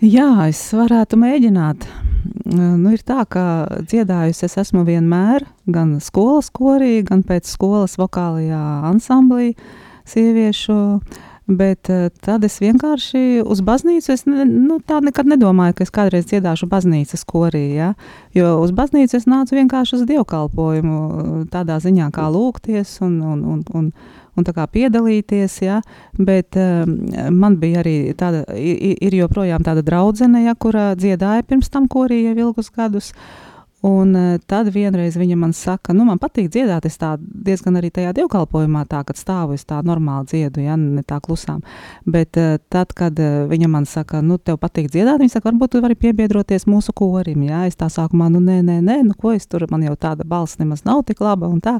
Jā, 0.00 0.30
es 0.48 0.64
varētu 0.72 1.20
mēģināt. 1.20 1.84
Nu, 2.48 2.88
ir 2.88 3.04
tā, 3.04 3.26
ka 3.28 3.44
dziedājusi 3.84 4.46
es 4.48 4.56
esmu 4.64 4.86
vienmēr, 4.88 5.44
gan 5.68 5.98
skolas 6.00 6.48
korī, 6.48 7.02
gan 7.04 7.20
pēc 7.28 7.44
skolas 7.44 8.00
vokālajā 8.00 8.64
ansamblī 8.88 9.52
sieviešu. 10.08 10.78
Bet 11.48 11.88
tad 12.20 12.42
es 12.44 12.58
vienkārši 12.60 13.40
uz 13.40 13.62
baznīcu, 13.64 14.10
es 14.12 14.26
ne, 14.28 14.44
nu, 14.44 14.76
tā 14.84 14.98
nekad 15.00 15.30
nedomāju, 15.32 15.78
ka 15.78 15.86
es 15.86 15.92
kādreiz 15.94 16.26
dziedāšu 16.28 16.68
baznīcas 16.68 17.24
korī, 17.24 17.62
ja? 17.78 17.94
jo 18.36 18.58
uz 18.60 18.74
baznīcu 18.76 19.16
es 19.16 19.24
nācu 19.24 19.56
vienkārši 19.56 19.96
uz 19.96 20.04
dievkalpojumu, 20.10 20.98
tādā 21.48 21.78
ziņā 21.80 22.10
kā 22.12 22.28
lūgties 22.34 22.98
un, 23.00 23.16
un, 23.24 23.40
un, 23.54 23.64
un, 23.80 23.90
un 24.36 24.44
tā 24.44 24.52
kā 24.52 24.68
piedalīties, 24.76 25.56
ja, 25.64 25.80
bet 26.20 26.60
um, 26.60 26.98
man 27.32 27.56
bija 27.62 27.80
arī 27.80 27.96
tāda, 28.12 28.44
ir 28.52 29.16
joprojām 29.16 29.64
tāda 29.64 29.86
draudzene, 29.88 30.44
ja, 30.44 30.52
kura 30.52 30.90
dziedāja 31.00 31.48
pirms 31.48 31.72
tam 31.72 31.88
korī 31.88 32.26
jau 32.26 32.36
ilgus 32.44 32.68
gadus, 32.76 33.14
uh, 33.16 33.47
Un 33.88 34.14
uh, 34.16 34.36
tad 34.50 34.68
vienreiz 34.74 35.16
viņa 35.16 35.36
man 35.38 35.52
saka, 35.56 35.94
nu, 35.96 36.04
man 36.04 36.18
patīk 36.20 36.50
dziedāt, 36.52 36.84
es 36.88 36.98
tā 37.00 37.14
diezgan 37.18 37.78
arī 37.78 37.88
tajā 37.94 38.10
dievkalpojumā 38.18 38.82
tā, 38.90 39.00
kad 39.06 39.16
stāvu, 39.16 39.54
es 39.56 39.64
tā 39.68 39.78
normāli 39.86 40.28
dziedu, 40.28 40.60
ja, 40.66 40.74
ne 40.76 41.04
tā 41.06 41.20
klusām. 41.24 41.62
Bet 42.04 42.36
uh, 42.40 42.58
tad, 42.68 42.92
kad 42.98 43.16
uh, 43.22 43.46
viņa 43.48 43.70
man 43.72 43.86
saka, 43.88 44.20
nu, 44.24 44.36
tev 44.36 44.58
patīk 44.60 44.90
dziedāt, 44.92 45.22
viņa 45.22 45.36
saka, 45.36 45.48
varbūt 45.48 45.72
tu 45.72 45.82
vari 45.84 45.96
piebiedroties 45.96 46.66
mūsu 46.68 46.92
korim, 46.96 47.46
ja, 47.48 47.62
es 47.70 47.78
tā 47.80 47.88
sākumā, 47.92 48.28
nu, 48.34 48.42
nē, 48.44 48.58
nē, 48.66 48.80
nē, 48.84 48.98
nu, 49.06 49.16
ko 49.16 49.32
es 49.36 49.48
tur, 49.48 49.64
man 49.72 49.86
jau 49.86 49.94
tāda 49.96 50.26
balss 50.28 50.60
nemaz 50.60 50.84
nav 50.88 51.04
tik 51.08 51.22
laba 51.24 51.48
un 51.48 51.62
tā, 51.64 51.78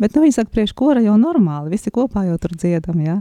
bet, 0.00 0.14
nu, 0.16 0.24
viņa 0.24 0.38
saka, 0.38 0.54
priekš 0.54 0.76
kora 0.78 1.04
jau 1.04 1.18
normāli, 1.20 1.74
visi 1.74 1.92
kopā 1.92 2.24
jau 2.30 2.38
tur 2.40 2.56
dziedam, 2.56 3.02
ja. 3.04 3.18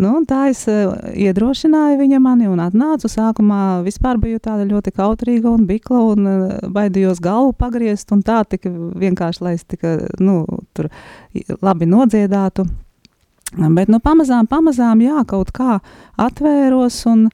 Nu, 0.00 0.14
un 0.20 0.24
tā 0.30 0.46
es 0.54 0.64
iedrošināju 0.64 2.00
viņa 2.00 2.22
mani 2.22 2.48
un 2.50 2.64
atnācu, 2.64 3.10
sākumā 3.12 3.82
vispār 3.84 4.18
biju 4.22 4.40
tāda 4.42 4.64
ļoti 4.70 4.94
kautrīga 4.94 5.52
un 5.52 5.68
bikla 5.68 6.00
un 6.14 6.32
baidījos 6.74 7.20
galvu 7.22 7.52
pagriezt, 7.74 8.12
un 8.14 8.22
tā 8.22 8.42
tika 8.46 8.70
vienkārši, 8.70 9.42
lai 9.42 9.54
es 9.58 9.64
tika, 9.66 9.96
nu, 10.22 10.44
tur 10.74 10.88
labi 11.62 11.88
nodziedātu. 11.90 12.66
Bet, 13.54 13.88
nu, 13.88 14.00
pamazām, 14.02 14.46
pamazām, 14.50 15.02
jā, 15.04 15.22
kaut 15.30 15.52
kā 15.54 15.78
atvēros 16.18 17.04
un, 17.06 17.28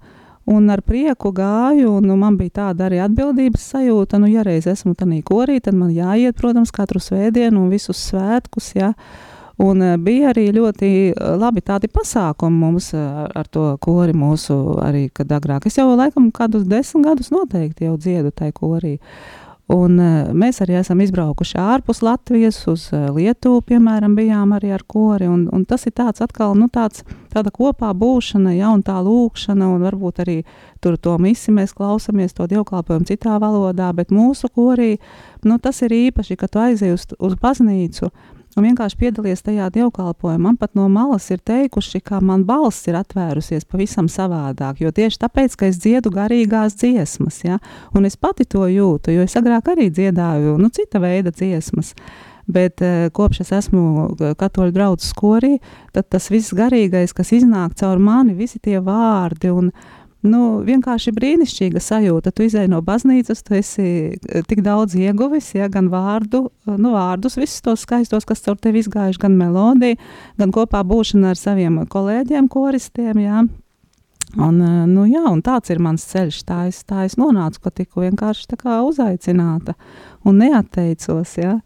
un 0.51 0.69
ar 0.73 0.83
prieku 0.85 1.33
gāju, 1.33 1.97
un 1.97 2.09
nu, 2.11 2.17
man 2.21 2.37
bija 2.37 2.59
tāda 2.61 2.89
arī 2.89 3.01
atbildības 3.01 3.71
sajūta, 3.75 4.21
nu, 4.21 4.29
ja 4.29 4.45
reiz 4.45 4.69
esmu 4.69 4.95
tanī 4.99 5.23
korī, 5.25 5.61
tad 5.65 5.79
man 5.79 5.93
jāiet, 5.95 6.37
protams, 6.37 6.73
katru 6.77 7.01
svētdienu 7.01 7.65
un 7.65 7.73
visus 7.73 8.01
svētkus, 8.11 8.75
jā. 8.77 8.95
Un 9.61 9.83
uh, 9.85 9.97
bija 10.01 10.31
arī 10.31 10.47
ļoti 10.57 10.91
labi 11.37 11.61
tādi 11.61 11.91
pasākumi 11.93 12.63
mums 12.63 12.95
uh, 12.97 13.27
ar 13.37 13.49
to 13.53 13.67
kori 13.85 14.15
mūsu 14.17 14.57
arī, 14.81 15.11
kad 15.13 15.33
agrāk. 15.37 15.67
Es 15.69 15.77
jau 15.77 15.91
laikam 15.93 16.31
kādus 16.33 16.65
desmit 16.69 17.05
gadus 17.05 17.29
noteikti 17.35 17.85
jau 17.85 17.99
dziedu 18.01 18.33
tai 18.33 18.55
korī. 18.57 18.97
Un, 19.71 19.99
uh, 20.03 20.31
mēs 20.35 20.59
arī 20.65 20.75
esam 20.81 20.99
izbraukuši 21.05 21.59
ārpus 21.63 22.01
Latvijas, 22.03 22.57
uz 22.71 22.89
uh, 22.91 23.07
Lietuvu, 23.15 23.61
piemēram, 23.69 24.17
bijām 24.19 24.57
arī 24.57 24.73
ar 24.75 24.83
kori. 24.83 25.29
Un, 25.31 25.45
un 25.55 25.63
tas 25.69 25.87
ir 25.87 25.95
tāds 25.95 26.25
atkal, 26.25 26.57
nu, 26.59 26.67
tāds, 26.73 27.05
tāda 27.31 27.53
kopā 27.55 27.93
būšana, 27.95 28.57
ja, 28.57 28.73
un 28.75 28.83
tā 28.87 28.97
lūkšana, 29.07 29.69
un 29.71 29.85
varbūt 29.87 30.25
arī 30.25 30.37
tur 30.83 30.99
to 30.99 31.15
misi 31.23 31.55
mēs 31.55 31.77
klausāmies, 31.79 32.35
to 32.35 32.49
dievkalpojumu 32.51 33.07
citā 33.13 33.39
valodā, 33.43 33.93
bet 33.95 34.11
mūsu 34.11 34.51
korī, 34.51 34.97
nu, 35.47 35.61
tas 35.63 35.79
ir 35.87 35.95
īpaši, 35.95 36.41
ka 36.41 36.51
tu 36.51 36.65
aizej 36.65 36.97
uz, 36.97 37.07
uz 37.23 37.39
baznīcu, 37.39 38.11
un 38.57 38.67
vienkārši 38.67 38.99
piedalies 39.01 39.45
tajā 39.47 39.69
dievkalpojumā. 39.75 40.41
Man 40.51 40.57
pat 40.61 40.75
no 40.79 40.89
malas 40.93 41.29
ir 41.31 41.43
teikuši, 41.47 42.01
ka 42.05 42.21
man 42.25 42.45
balss 42.49 42.89
ir 42.91 42.99
atvērusies 43.01 43.69
pavisam 43.71 44.09
savādāk, 44.11 44.83
jo 44.85 44.93
tieši 44.95 45.21
tāpēc, 45.25 45.57
ka 45.57 45.69
es 45.71 45.79
dziedu 45.83 46.13
garīgās 46.15 46.79
dziesmas, 46.81 47.43
ja, 47.47 47.61
un 47.95 48.09
es 48.09 48.19
pati 48.19 48.49
to 48.49 48.67
jūtu, 48.71 49.15
jo 49.15 49.29
es 49.29 49.37
agrāk 49.39 49.71
arī 49.75 49.91
dziedāju, 49.93 50.59
nu, 50.61 50.73
cita 50.75 51.03
veida 51.03 51.35
dziesmas. 51.35 51.95
Bet 52.51 52.83
uh, 52.83 53.07
kopš 53.15 53.45
es 53.45 53.53
esmu 53.55 53.81
eh, 54.11 54.33
katoļu 54.35 54.73
draugu 54.75 55.05
skorī, 55.07 55.53
tad 55.95 56.09
tas 56.11 56.25
viss 56.33 56.51
garīgais, 56.57 57.13
kas 57.15 57.31
iznāk 57.37 57.77
caur 57.79 58.01
mani, 58.03 58.35
visi 58.35 58.59
tie 58.59 58.81
vārdi 58.83 59.53
un, 59.55 59.69
uh, 59.71 60.00
nu, 60.27 60.41
vienkārši 60.67 61.13
brīnišķīga 61.17 61.81
sajūta. 61.83 62.33
Tu 62.35 62.47
izēji 62.49 62.71
no 62.73 62.81
baznīcas, 62.85 63.43
tu 63.47 63.57
esi 63.59 63.87
eh, 64.13 64.45
tik 64.49 64.63
daudz 64.67 64.97
ieguvis, 64.99 65.53
ja, 65.57 65.71
gan 65.73 65.89
vārdu, 65.93 66.47
eh, 66.67 66.77
nu, 66.77 66.93
vārdus, 66.97 67.39
visus 67.41 67.63
tos 67.65 67.87
skaistos, 67.87 68.27
kas 68.29 68.45
caur 68.45 68.59
tevi 68.61 68.83
izgājuši, 68.85 69.23
gan 69.23 69.39
melodiju, 69.41 69.99
gan 70.41 70.55
kopā 70.55 70.83
būšana 70.87 71.33
ar 71.33 71.41
saviem 71.41 71.81
kolēģiem, 71.91 72.51
koristiem. 72.53 73.23
Ja. 73.25 73.45
Un, 74.37 74.61
eh, 74.63 74.83
nu, 74.87 75.07
jā, 75.11 75.25
un 75.31 75.41
tāds 75.43 75.73
ir 75.73 75.81
mans 75.83 76.05
ceļš. 76.13 76.43
Tā 76.49 76.65
es, 76.69 76.83
tā 76.85 77.07
es 77.09 77.17
nonācu, 77.21 77.63
ka 77.65 77.71
tiku 77.71 78.05
vienkārši 78.05 78.61
uzaicināta 78.61 79.75
un 80.25 80.39
neatteicos. 80.39 81.39
Ja. 81.39 81.61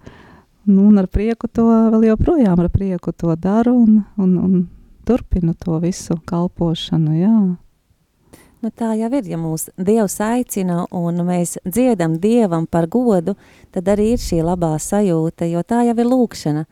Nu, 0.65 0.87
un 0.89 0.99
ar 0.99 1.11
prieku 1.13 1.51
to 1.53 1.67
vēl 1.93 2.07
joprojām 2.15 2.61
ar 2.63 2.71
prieku 2.73 3.13
to 3.13 3.35
daru 3.37 3.75
un, 3.83 4.05
un, 4.17 4.39
un 4.39 4.69
turpinu 5.05 5.53
to 5.59 5.77
visu 5.83 6.17
kalpošanu. 6.25 7.19
Jā. 7.19 7.64
Nu, 8.65 8.71
tā 8.73 8.95
jau 8.97 9.11
ir, 9.13 9.27
ja 9.29 9.37
mūs 9.37 9.67
Dievs 9.77 10.15
aicina 10.25 10.87
un 10.97 11.19
mēs 11.27 11.59
dziedam 11.69 12.15
Dievam 12.17 12.65
par 12.65 12.87
godu, 12.89 13.35
tad 13.77 13.91
arī 13.93 14.15
ir 14.15 14.23
šī 14.23 14.39
labā 14.41 14.71
sajūta, 14.81 15.45
jo 15.53 15.61
tā 15.69 15.83
jau 15.85 15.93
ir 15.93 16.09
lūkšana. 16.09 16.63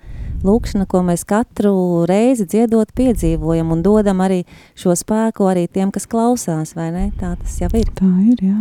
Lūkšana, 0.40 0.86
ko 0.88 1.02
mēs 1.04 1.26
katru 1.28 1.74
reizi 2.08 2.48
dziedot 2.48 2.94
piedzīvojam 2.96 3.76
un 3.76 3.84
dodam 3.84 4.24
arī 4.24 4.40
šo 4.72 4.96
spēku 4.96 5.50
arī 5.52 5.66
tiem, 5.68 5.92
kas 5.92 6.08
klausās, 6.08 6.72
vai 6.78 6.88
ne? 6.96 7.04
Tā 7.20 7.34
tas 7.42 7.60
jau 7.60 7.68
ir. 7.76 7.92
Tā 8.00 8.08
ir, 8.24 8.40
jā. 8.40 8.56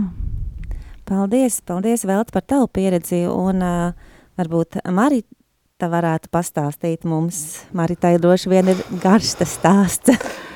Paldies, 1.08 1.64
paldies 1.64 2.04
Velt 2.04 2.36
par 2.36 2.44
tavu 2.44 2.68
pieredzi 2.68 3.24
un 3.32 3.64
uh, 3.64 4.14
varbūt 4.36 4.84
Marita 4.92 5.88
varētu 5.88 6.36
pastāstīt 6.36 7.08
mums. 7.08 7.62
Maritai 7.72 8.18
droši 8.20 8.58
vien 8.58 8.76
ir 8.76 8.88
garš 9.00 9.38
tas 9.39 9.56
stāsts. 9.56 10.20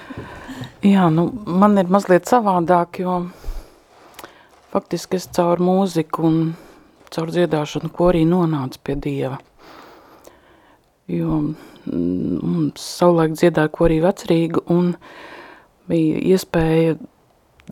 Jā, 0.85 1.07
nu, 1.09 1.23
man 1.49 1.79
ir 1.81 1.89
mazliet 1.89 2.27
savādāk, 2.29 2.99
jo 3.01 3.23
faktiski 4.69 5.17
es 5.17 5.25
caur 5.33 5.61
mūziku 5.63 6.27
un 6.27 6.37
caur 7.09 7.31
dziedāšanu 7.33 7.89
korī 7.95 8.21
nonāca 8.29 8.81
pie 8.85 8.93
Dieva. 9.01 9.39
Jo 11.09 11.39
mm, 11.39 12.37
mums 12.43 12.85
savulaik 12.99 13.33
dziedāja 13.33 13.71
korī 13.73 13.97
vecrīga 14.03 14.61
un 14.75 14.93
bija 15.89 16.21
iespēja 16.35 16.99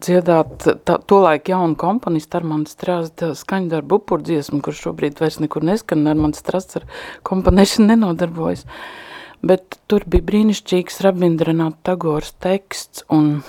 dziedāt 0.01 0.67
tā, 0.87 0.97
to 0.97 1.21
laiku 1.21 1.53
jaunu 1.53 1.77
komponistu 1.77 2.39
Armando 2.39 2.71
Strāzda 2.71 3.33
skaņdarbu 3.37 4.01
upurdziesmu, 4.01 4.63
kurš 4.65 4.87
šobrīd 4.87 5.21
vairs 5.21 5.37
nekur 5.43 5.65
neskan, 5.69 6.07
Armando 6.09 6.39
Strāzds 6.39 6.81
ar 6.81 6.89
komponēšanu 7.29 7.91
nenodarbojas. 7.93 8.65
Bet 9.43 9.77
tur 9.91 10.05
bija 10.07 10.23
brīnišķīgs 10.29 11.01
Rabindranath 11.03 11.81
Tagors 11.83 12.31
teksts 12.43 13.03
un 13.11 13.41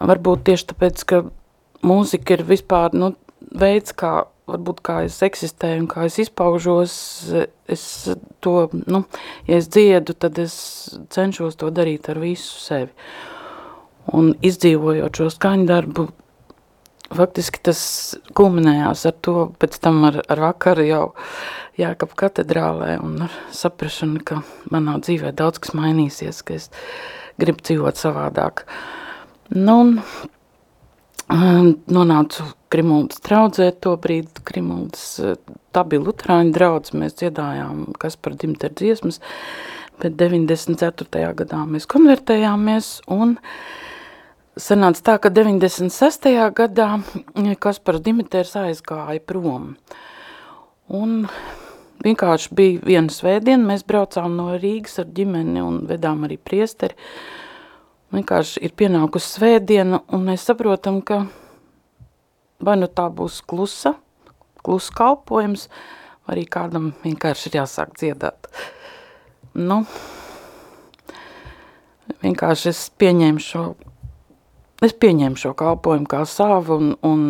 varbūt 0.00 0.46
tieši 0.48 0.70
tāpēc, 0.70 1.04
ka 1.10 1.20
mūzika 1.84 2.38
ir 2.38 2.44
vispār, 2.48 2.96
nu, 2.96 3.12
veids, 3.60 3.92
kā, 3.96 4.24
varbūt 4.48 4.80
kā 4.84 5.02
es 5.04 5.20
eksistēju 5.24 5.84
un 5.84 5.90
kā 5.90 6.06
es 6.08 6.16
izpaužos, 6.24 6.96
es 7.68 7.84
to, 8.44 8.56
nu, 8.88 9.04
ja 9.48 9.60
es 9.60 9.68
dziedu, 9.72 10.16
tad 10.16 10.40
es 10.40 10.56
cenšos 11.12 11.60
to 11.60 11.68
darīt 11.74 12.08
ar 12.12 12.20
visu 12.24 12.60
sevi. 12.64 12.92
Un 14.16 14.34
izdzīvojot 14.44 15.20
šo 15.20 15.30
skaņu 15.32 15.68
darbu, 15.68 16.08
faktiski 17.12 17.60
tas 17.68 17.82
kulminējās 18.36 19.04
ar 19.10 19.18
to, 19.24 19.36
pēc 19.60 19.76
tam 19.82 20.04
ar, 20.08 20.22
ar 20.28 20.48
vakaru 20.48 20.88
jau 20.88 21.04
Jākap 21.74 22.12
katedrālē 22.14 23.00
un 23.02 23.24
ar 23.26 23.32
saprašanu, 23.50 24.20
ka 24.22 24.44
manā 24.70 24.94
dzīvē 25.02 25.32
daudz 25.34 25.58
kas 25.58 25.72
mainīsies, 25.74 26.38
ka 26.46 26.54
es 26.54 26.68
gribu 27.42 27.64
dzīvot 27.66 27.98
savādāk. 27.98 28.62
Nu, 29.50 29.80
un 31.34 31.72
nonācu 31.96 32.46
Krimuldas 32.70 33.18
draudzē, 33.26 33.72
to 33.82 33.96
brīdi 33.98 34.44
Krimuldas, 34.46 35.18
tā 35.74 35.82
bija 35.90 36.04
Luterāņu 36.06 36.54
draudz, 36.54 36.94
mēs 36.94 37.18
dziedājām 37.18 37.88
Kaspar 37.98 38.38
Dimter 38.38 38.70
dziesmas, 38.70 39.18
bet 39.98 40.14
94. 40.20 41.34
gadā 41.42 41.64
mēs 41.66 41.90
konvertējāmies 41.90 43.00
un 43.14 43.34
sanāca 44.60 45.02
tā, 45.02 45.14
ka 45.18 45.30
96. 45.34 46.30
gadā 46.54 46.88
Kaspars 47.60 48.02
Dimiters 48.04 48.54
aizgāja 48.58 49.22
prom. 49.26 49.74
Un 50.94 51.24
vienkārši 52.04 52.54
bija 52.54 52.82
viena 52.84 53.12
svētdiena, 53.12 53.64
mēs 53.72 53.86
braucām 53.88 54.36
no 54.38 54.52
Rīgas 54.58 55.00
ar 55.02 55.08
ģimeni 55.16 55.62
un 55.64 55.80
vedām 55.88 56.26
arī 56.26 56.38
priesteri, 56.38 56.96
vienkārši 58.14 58.62
ir 58.66 58.74
pienākusi 58.78 59.38
svētdiena, 59.38 60.02
un 60.14 60.26
mēs 60.28 60.46
saprotam, 60.46 61.00
ka 61.02 61.24
vai 62.64 62.76
nu 62.78 62.88
tā 62.88 63.08
būs 63.10 63.40
klusa, 63.48 63.96
klusa 64.64 64.94
kalpojums, 64.96 65.66
arī 66.30 66.46
kādam 66.48 66.92
vienkārši 67.02 67.50
ir 67.50 67.58
jāsāk 67.62 67.96
dziedāt. 67.98 68.48
Nu, 69.54 69.82
vienkārši 72.22 72.70
es 72.70 72.86
pieņēmu 73.00 73.42
šo, 73.42 73.64
es 74.86 74.96
pieņēmu 74.96 75.40
šo 75.40 75.54
kalpojumu 75.58 76.10
kā 76.10 76.24
savu, 76.28 76.78
un, 76.80 76.92
un 77.06 77.24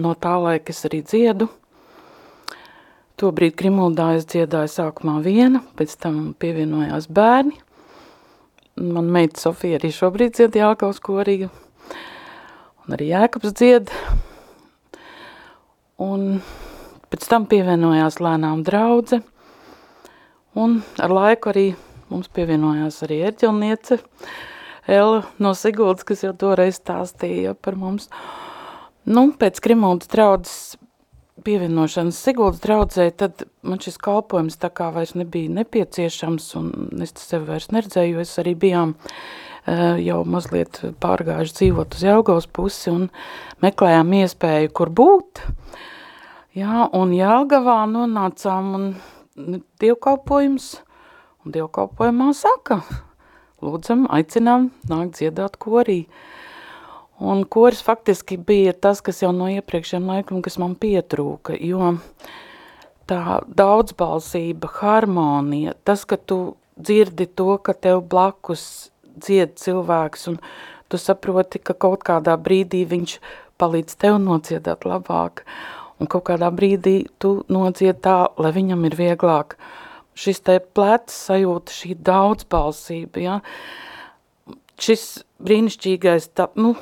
no 0.00 0.14
tā 0.18 0.34
laika 0.40 0.74
es 0.74 0.84
arī 0.88 1.02
dziedu. 1.04 1.50
Tobrīd 3.20 3.54
Krimuldā 3.58 4.14
es 4.18 4.26
dziedāju 4.26 4.72
sākumā 4.72 5.20
viena, 5.22 5.62
pēc 5.78 5.94
tam 6.02 6.32
pievienojās 6.40 7.06
bērni, 7.14 7.54
Man 8.74 9.06
meita 9.06 9.38
Sofija 9.38 9.78
arī 9.78 9.92
šobrīd 9.94 10.32
dzied 10.34 10.56
Jākaus 10.58 10.96
korīgu. 10.98 11.46
Un 12.82 12.94
arī 12.96 13.12
Jēkabs 13.12 13.52
dzied. 13.54 13.92
Un 16.02 16.40
pēc 17.12 17.28
tam 17.30 17.46
pievienojās 17.46 18.18
lēnām 18.18 18.64
draudze. 18.66 19.20
Un 20.58 20.80
ar 20.98 21.14
laiku 21.14 21.52
arī 21.52 21.64
mums 22.10 22.26
pievienojās 22.34 22.98
arī 23.06 23.20
ērģelniece 23.30 24.00
Ela 24.86 25.22
no 25.40 25.54
Siguldas, 25.56 26.04
kas 26.04 26.24
jau 26.26 26.34
toreiz 26.36 26.80
stāstīja 26.80 27.54
par 27.56 27.78
mums. 27.80 28.10
Nu, 29.04 29.30
pēc 29.36 29.60
Krimuldas 29.64 30.10
draudzes 30.12 30.58
pievienošanas 31.44 32.18
Siguldas 32.24 32.60
draudzē, 32.64 33.08
tad 33.16 33.44
man 33.66 33.80
šis 33.82 33.98
kalpojums 34.00 34.56
tā 34.60 34.70
kā 34.72 34.90
vairs 34.94 35.14
nebija 35.18 35.52
nepieciešams, 35.58 36.46
un 36.60 36.68
es 37.04 37.14
sevi 37.20 37.48
vairs 37.48 37.70
neredzēju, 37.74 38.20
es 38.22 38.32
arī 38.40 38.54
bijām 38.60 38.94
uh, 38.94 39.96
jau 40.00 40.20
mazliet 40.28 40.80
pārgājuši 41.02 41.56
dzīvot 41.58 41.96
uz 41.96 42.06
Jelgavas 42.06 42.48
pusi 42.48 42.92
un 42.92 43.08
meklējām 43.64 44.14
iespēju, 44.20 44.72
kur 44.76 44.92
būt. 44.94 45.42
Jā, 46.54 46.86
un 46.94 47.12
Jelgavā 47.16 47.80
nonācām 47.90 48.70
un 48.78 48.86
dievkalpojums, 49.82 50.68
un 51.44 51.56
dievkalpojumā 51.56 52.30
saka, 52.38 52.80
lūdzam, 53.64 54.06
aicinām 54.12 54.70
nākt 54.90 55.18
dziedāt 55.18 55.58
korī. 55.62 56.04
Uh, 56.04 56.34
Un 57.18 57.44
koris 57.44 57.82
faktiski 57.82 58.36
bija 58.36 58.72
tas, 58.72 58.98
kas 59.00 59.22
jau 59.22 59.30
no 59.32 59.46
iepriekšējiem 59.46 60.08
laikam, 60.10 60.40
kas 60.42 60.58
man 60.58 60.74
pietrūka, 60.74 61.54
jo 61.62 61.92
tā 63.06 63.38
daudzbalsība, 63.46 64.70
harmonija, 64.80 65.76
tas, 65.86 66.02
ka 66.04 66.18
tu 66.18 66.56
dzirdi 66.74 67.28
to, 67.38 67.54
ka 67.62 67.76
tev 67.86 68.02
blakus 68.10 68.90
dzied 69.14 69.54
cilvēks 69.62 70.26
un 70.32 70.40
tu 70.90 70.98
saproti, 70.98 71.62
ka 71.62 71.76
kaut 71.78 72.02
kādā 72.02 72.34
brīdī 72.34 72.82
viņš 72.90 73.20
palīdz 73.62 73.94
tev 74.02 74.18
nociedāt 74.18 74.82
labāk 74.82 75.44
un 76.02 76.10
kaut 76.10 76.26
kādā 76.32 76.50
brīdī 76.50 77.04
tu 77.22 77.36
nocied 77.46 78.02
tā, 78.02 78.24
lai 78.42 78.50
viņam 78.50 78.82
ir 78.90 78.98
vieglāk. 78.98 79.54
Šis 80.14 80.42
te 80.46 80.58
plecs 80.76 81.16
sajūta, 81.28 81.74
šī 81.74 81.96
daudzbalsība, 82.06 83.22
ja? 83.22 83.38
šis 84.80 85.24
brīnišķīgais, 85.44 86.28
tā, 86.38 86.48
nu, 86.58 86.74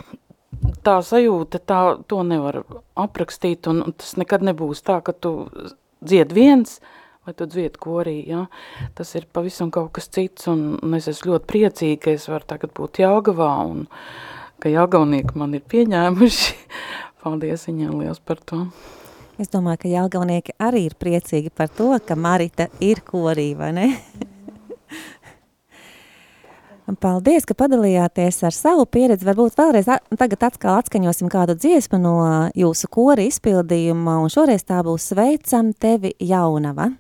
tā 0.85 0.99
sajūta, 1.05 1.61
tā, 1.64 1.81
to 2.09 2.23
nevar 2.27 2.62
aprakstīt, 2.99 3.68
un, 3.71 3.83
un 3.87 3.97
tas 3.97 4.16
nekad 4.21 4.45
nebūs 4.47 4.85
tā, 4.85 5.01
ka 5.05 5.14
tu 5.16 5.33
dzied 6.05 6.35
viens, 6.37 6.79
vai 7.27 7.35
tu 7.38 7.47
dzied 7.47 7.79
korī, 7.81 8.18
ja? 8.29 8.47
tas 8.99 9.14
ir 9.18 9.29
pavisam 9.33 9.73
kaut 9.75 9.92
kas 9.97 10.11
cits, 10.12 10.49
un, 10.53 10.75
un 10.83 10.99
es 10.99 11.09
esmu 11.11 11.33
ļoti 11.33 11.51
priecīga, 11.53 12.01
ka 12.07 12.16
es 12.16 12.29
varu 12.31 12.49
tagad 12.55 12.75
būt 12.77 13.03
Jelgavā, 13.03 13.53
un 13.71 13.87
ka 14.62 14.73
Jelgavnieki 14.73 15.38
man 15.38 15.57
ir 15.59 15.64
pieņēmuši. 15.73 16.59
Paldies 17.23 17.68
viņiem 17.68 18.01
liels 18.03 18.18
par 18.18 18.42
to. 18.42 18.66
Es 19.42 19.50
domāju, 19.50 19.81
ka 19.83 19.88
Jelgavnieki 19.90 20.52
arī 20.62 20.85
ir 20.87 20.92
priecīgi 20.94 21.50
par 21.50 21.66
to, 21.74 21.88
ka 22.07 22.14
Marita 22.14 22.68
ir 22.78 23.00
korī, 23.02 23.48
vai 23.59 23.72
ne? 23.74 23.88
Paldies, 27.02 27.42
ka 27.48 27.57
padalījāties 27.59 28.38
ar 28.46 28.55
savu 28.55 28.85
pieredzi. 28.87 29.26
Varbūt 29.26 29.57
vēlreiz 29.59 29.88
tagad 30.20 30.46
atkal 30.46 30.78
atskaņosim 30.78 31.31
kādu 31.33 31.57
dziesmu 31.59 31.98
no 31.98 32.14
jūsu 32.55 32.90
kora 32.92 33.24
izpildījuma, 33.26 34.20
un 34.22 34.31
šoreiz 34.31 34.62
tā 34.68 34.78
būs 34.87 35.11
Sveicam 35.11 35.72
tevi 35.74 36.12
jaunava. 36.22 36.92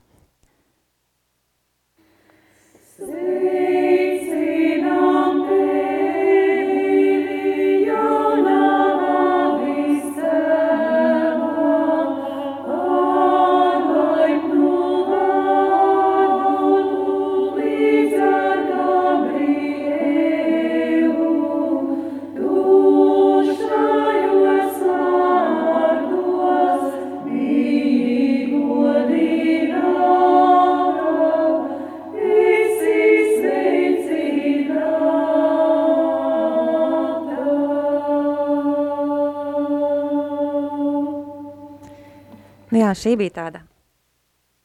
Jā, 42.92 42.98
šī 43.06 43.16
bija 43.16 43.38
tāda 43.40 43.62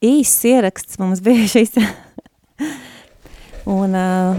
īsts 0.03 0.45
ieraksts 0.45 0.99
mums 0.99 1.21
bija 1.23 1.47
šis. 1.53 1.77
Un 3.67 3.95
uh, 3.97 4.37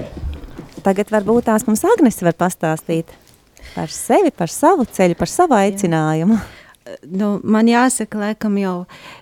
tagad 0.84 1.10
varbūt 1.12 1.48
tās 1.48 1.66
mums 1.68 1.84
Agnes 1.88 2.20
var 2.24 2.36
pastāstīt 2.38 3.10
par 3.74 3.90
sevi, 3.92 4.30
par 4.34 4.50
savu 4.52 4.86
ceļu, 4.88 5.16
par 5.18 5.30
savu 5.30 5.56
aicinājumu. 5.58 6.38
Jā. 6.38 6.54
Nu, 7.04 7.34
man 7.44 7.68
jāsaka, 7.68 8.16
laikam 8.16 8.54
jau 8.56 8.76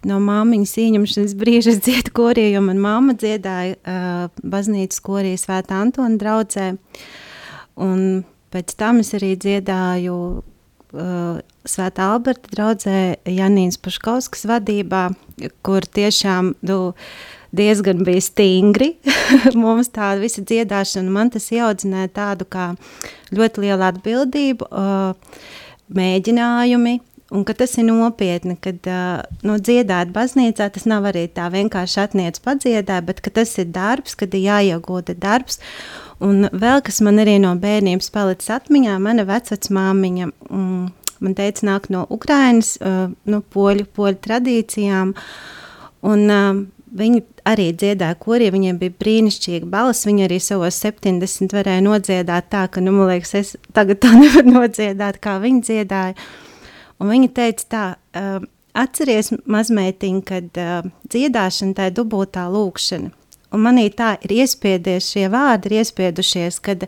no 0.06 0.20
māmiņas 0.22 0.74
ieņemšanas 0.84 1.32
brīža 1.34 1.72
es 1.72 1.80
dziedu 1.82 2.12
korī, 2.14 2.44
jo 2.52 2.60
man 2.62 2.78
mamma 2.78 3.16
dziedāja 3.18 3.74
uh, 3.74 4.42
baznīcas 4.46 5.02
korī 5.02 5.32
Svētā 5.40 5.80
Antona 5.82 6.14
draudzē. 6.20 6.68
Un 7.82 8.04
pēc 8.54 8.76
tam 8.78 9.02
es 9.02 9.10
arī 9.18 9.32
dziedāju 9.34 10.18
uh, 10.38 11.42
Svētā 11.66 12.10
Alberta 12.14 12.50
draudzē 12.52 12.98
Janīnas 13.26 13.78
Paškauskas 13.82 14.46
vadībā, 14.46 15.08
kur 15.66 15.86
tiešām 15.86 16.52
nu, 16.66 16.78
diezgan 17.56 18.04
bija 18.06 18.22
stingri. 18.24 18.92
Mums 19.58 19.90
tāda 19.94 20.20
visa 20.22 20.44
dziedāšana, 20.46 21.10
man 21.12 21.32
tas 21.34 21.50
ieaudzināja 21.54 22.12
tādu 22.20 22.46
kā 22.48 22.70
ļoti 23.34 23.66
lielu 23.66 23.86
atbildību, 23.88 24.70
mēģinājumi, 25.96 26.94
un 27.34 27.44
ka 27.46 27.56
tas 27.58 27.74
ir 27.80 27.88
nopietni, 27.88 28.56
kad 28.62 28.86
nu, 29.46 29.58
dziedāt 29.58 30.12
baznīcā, 30.14 30.68
tas 30.74 30.86
nav 30.86 31.08
arī 31.10 31.26
tā 31.34 31.48
vienkārši 31.54 32.02
atniec 32.04 32.38
padziedāt, 32.44 33.08
bet 33.08 33.24
tas 33.26 33.56
ir 33.58 33.72
darbs, 33.74 34.14
kad 34.18 34.34
ir 34.34 34.46
jāiegūda 34.46 35.16
darbs. 35.18 35.58
Un 36.22 36.46
vēl 36.48 36.80
kas 36.86 37.02
man 37.04 37.18
arī 37.20 37.36
no 37.42 37.50
bērnības 37.60 38.08
palicis 38.14 38.54
atmiņā, 38.54 38.94
mana 39.02 39.26
vecmāmiņa, 39.28 40.30
mm, 40.48 40.86
man 41.24 41.36
teica, 41.38 41.66
nāk 41.68 41.90
no 41.92 42.04
Ukrainas, 42.12 42.76
uh, 42.80 43.10
no 43.28 43.42
poļu, 43.54 43.86
poļu 43.96 44.20
tradīcijām, 44.26 45.12
un 46.06 46.24
uh, 46.32 46.64
viņi 46.96 47.22
arī 47.46 47.68
dziedāja 47.78 48.16
korī, 48.20 48.48
viņiem 48.54 48.78
bija 48.80 48.94
brīnišķīga 49.00 49.68
balss, 49.70 50.06
viņi 50.08 50.26
arī 50.26 50.40
savos 50.42 50.78
70 50.82 51.54
varēja 51.56 51.84
nodziedāt 51.84 52.50
tā, 52.52 52.66
ka, 52.72 52.82
nu, 52.84 52.94
man 52.96 53.12
liekas, 53.12 53.34
es 53.38 53.54
tagad 53.76 54.02
to 54.04 54.12
nevaru 54.22 54.58
nodziedāt, 54.60 55.20
kā 55.22 55.38
viņi 55.42 55.62
dziedāja. 55.68 56.16
Un 57.02 57.12
viņa 57.12 57.32
teica 57.36 57.68
tā, 57.72 57.84
uh, 58.16 58.40
atceries 58.76 59.32
mazmeitiņ, 59.44 60.18
kad 60.26 60.60
uh, 60.60 60.90
dziedāšana 61.12 61.76
tā 61.76 61.90
ir 61.90 61.96
dubultā 61.96 62.46
lūkšana. 62.52 63.12
Un 63.54 63.62
manī 63.62 63.86
tā 63.94 64.16
ir 64.26 64.34
iespiedies, 64.42 65.12
šie 65.12 65.28
vārdi 65.32 65.70
ir 65.70 65.80
iespiedušies, 65.80 66.58
kad 66.64 66.84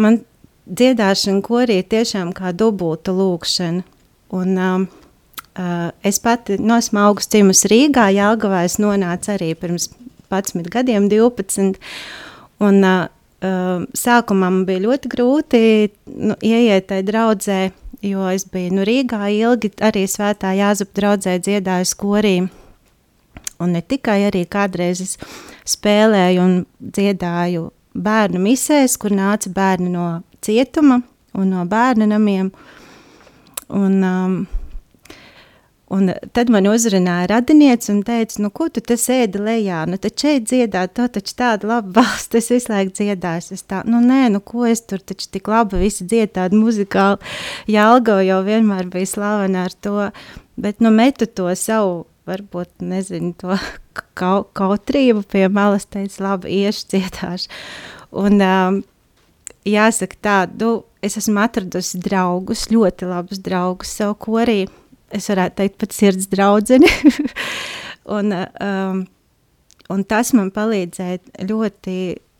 man 0.00 0.20
dziedāšana 0.66 1.42
korī 1.44 1.80
ir 1.82 1.88
tiešām 1.90 2.32
kā 2.36 2.52
dubulta 2.54 3.14
lūkšana. 3.16 3.82
Un, 4.32 4.52
um, 4.56 4.86
uh, 5.58 5.90
es 6.04 6.20
pati 6.22 6.56
no 6.60 6.78
esmu 6.80 7.02
augsts 7.08 7.34
dzimusi 7.34 7.68
Rīgā, 7.72 8.08
Jāgavā 8.16 8.62
es 8.68 8.78
nonācu 8.80 9.34
arī 9.34 9.52
pirms 9.58 9.90
11 10.32 10.70
gadiem, 10.72 11.10
12. 11.12 11.76
Un, 12.62 12.80
uh, 12.80 13.10
uh, 13.44 13.84
sākumā 13.98 14.48
man 14.48 14.64
bija 14.68 14.86
ļoti 14.86 15.12
grūti 15.12 15.62
nu, 16.06 16.38
ieiet 16.40 16.88
tajā 16.88 17.06
draudzē, 17.10 17.60
jo 18.06 18.24
es 18.32 18.46
biju 18.48 18.78
nu, 18.78 18.88
Rīgā 18.88 19.28
ilgi 19.34 19.74
arī 19.84 20.06
svētā 20.08 20.54
Jāzupa 20.56 20.96
draudzē 21.00 21.36
dziedāju 21.42 21.94
korī. 22.00 22.36
Un 23.62 23.76
ne 23.76 23.82
tikai 23.84 24.24
arī 24.30 24.46
kādreiz 24.50 25.04
es 25.04 25.18
spēlēju 25.68 26.42
un 26.42 26.54
dziedāju 26.80 27.68
bērnu 27.94 28.40
misēs, 28.42 28.96
kur 28.98 29.12
nāca 29.14 29.52
bērni 29.52 29.92
no 29.92 30.06
cietuma 30.44 31.02
un 31.38 31.54
no 31.54 31.66
bērnu 31.68 32.08
namiem. 32.10 32.50
Un, 33.72 34.02
um, 34.04 34.42
Un 35.92 36.08
tad 36.32 36.48
man 36.48 36.64
uzrunāja 36.70 37.26
radinieks 37.34 37.90
un 37.92 37.98
teica, 38.06 38.38
nu, 38.40 38.48
ko 38.54 38.70
tu 38.72 38.80
te 38.80 38.96
sēdi 38.96 39.42
lejā, 39.44 39.82
nu, 39.90 39.98
tad 40.00 40.14
šeit 40.22 40.46
dziedāt, 40.48 40.94
to 40.96 41.04
taču 41.18 41.34
tāda 41.36 41.68
laba 41.68 41.92
valsts, 41.98 42.32
es 42.38 42.48
visu 42.48 42.72
laiku 42.72 42.94
dziedāju. 42.96 43.50
Es 43.52 43.66
tā, 43.68 43.82
nu, 43.84 44.00
nē, 44.00 44.30
nu, 44.32 44.40
ko 44.40 44.64
es 44.70 44.80
tur 44.88 45.02
taču 45.04 45.28
tik 45.34 45.50
labi 45.52 45.82
visi 45.82 46.06
dzied 46.08 46.32
tādu 46.38 46.62
muzikālu. 46.62 47.20
Jālgo 47.68 48.16
jau 48.24 48.40
vienmēr 48.46 48.88
bija 48.94 49.10
slavena 49.10 49.66
ar 49.68 49.76
to, 49.84 50.08
bet, 50.56 50.80
nu, 50.80 50.94
metu 50.96 51.28
to 51.28 51.52
savu, 51.60 52.06
varbūt, 52.30 52.72
nezinu, 52.80 53.34
to 53.36 53.60
kau, 54.20 54.46
kautrību 54.56 55.26
pie 55.28 55.44
malas, 55.52 55.84
teica, 55.92 56.24
labi, 56.30 56.56
iešu 56.62 56.88
dziedāšu. 56.94 57.52
Un, 58.22 58.40
um, 58.40 58.80
jāsaka 59.68 60.18
tā, 60.22 60.36
nu, 60.60 60.82
es 61.02 61.18
esmu 61.20 61.42
atradusi 61.42 62.00
draugus, 62.02 62.68
ļoti 62.72 63.10
labus 63.10 63.42
draugus 63.42 63.92
savu 63.98 64.18
korī 64.26 64.62
es 65.12 65.28
varētu 65.30 65.58
teikt, 65.60 65.78
pat 65.80 65.96
sirds 65.96 66.28
draudzeni. 66.32 66.90
un, 68.16 68.34
um, 68.34 69.04
un 69.92 70.04
tas 70.08 70.32
man 70.36 70.50
palīdzēja 70.54 71.46
ļoti 71.48 71.96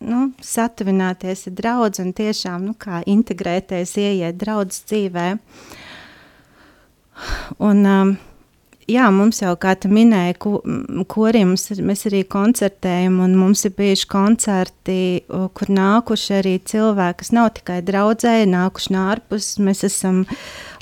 nu, 0.08 0.24
satuvināties 0.42 1.46
ar 1.50 1.56
draugu 1.58 2.02
un 2.02 2.12
tiešām 2.18 2.66
nu, 2.66 2.76
integrēties, 3.16 3.96
ieiet 4.02 4.40
draudzes 4.40 4.86
dzīvē. 4.90 5.28
Un, 7.62 7.86
um, 7.86 8.14
jā, 8.90 9.06
mums 9.14 9.42
jau, 9.42 9.52
kā 9.60 9.74
tu 9.78 9.90
minēji, 9.92 10.36
ko, 10.42 10.52
koriem 11.10 11.52
mums, 11.52 11.68
mēs 11.82 12.06
arī 12.10 12.22
koncertējam, 12.30 13.20
un 13.24 13.36
mums 13.38 13.64
ir 13.68 13.74
bijuši 13.78 14.08
koncerti, 14.10 14.98
kur 15.28 15.72
nākuši 15.72 16.36
arī 16.40 16.56
cilvēki, 16.72 17.20
kas 17.22 17.32
nav 17.36 17.52
tikai 17.58 17.80
draudzēji, 17.86 18.50
nākuši 18.52 18.94
no 18.96 19.08
ārpus. 19.14 19.54
Mēs 19.62 19.84
esam 19.88 20.22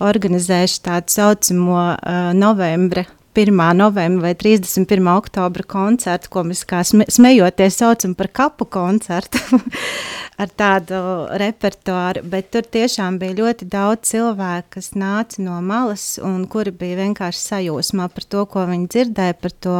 organizējuši 0.01 0.85
tādu 0.89 1.17
saucamo 1.19 1.81
uh, 1.81 2.21
novembra 2.37 3.07
1. 3.35 3.55
novembra 3.79 4.29
vai 4.29 4.35
31. 4.35 5.11
oktobra 5.15 5.67
koncertu, 5.67 6.31
ko 6.33 6.43
mēs 6.49 6.65
kā 6.67 6.83
smejoties 6.85 7.79
saucam 7.79 8.17
par 8.19 8.31
kapu 8.35 8.67
koncertu. 8.67 9.39
ar 10.41 10.51
tādu 10.57 10.99
repertuāru, 11.41 12.23
bet 12.33 12.51
tur 12.55 12.65
tiešām 12.65 13.19
bija 13.21 13.37
ļoti 13.43 13.69
daudz 13.71 14.13
cilvēku, 14.15 14.77
kas 14.79 14.93
nāca 14.97 15.43
no 15.45 15.59
malas 15.65 16.15
un 16.25 16.47
kuri 16.51 16.73
bija 16.73 17.01
vienkārši 17.03 17.43
sajūsmā 17.45 18.09
par 18.15 18.27
to, 18.33 18.45
ko 18.49 18.65
viņi 18.71 18.89
dzirdēja, 18.95 19.37
par 19.43 19.55
to, 19.67 19.79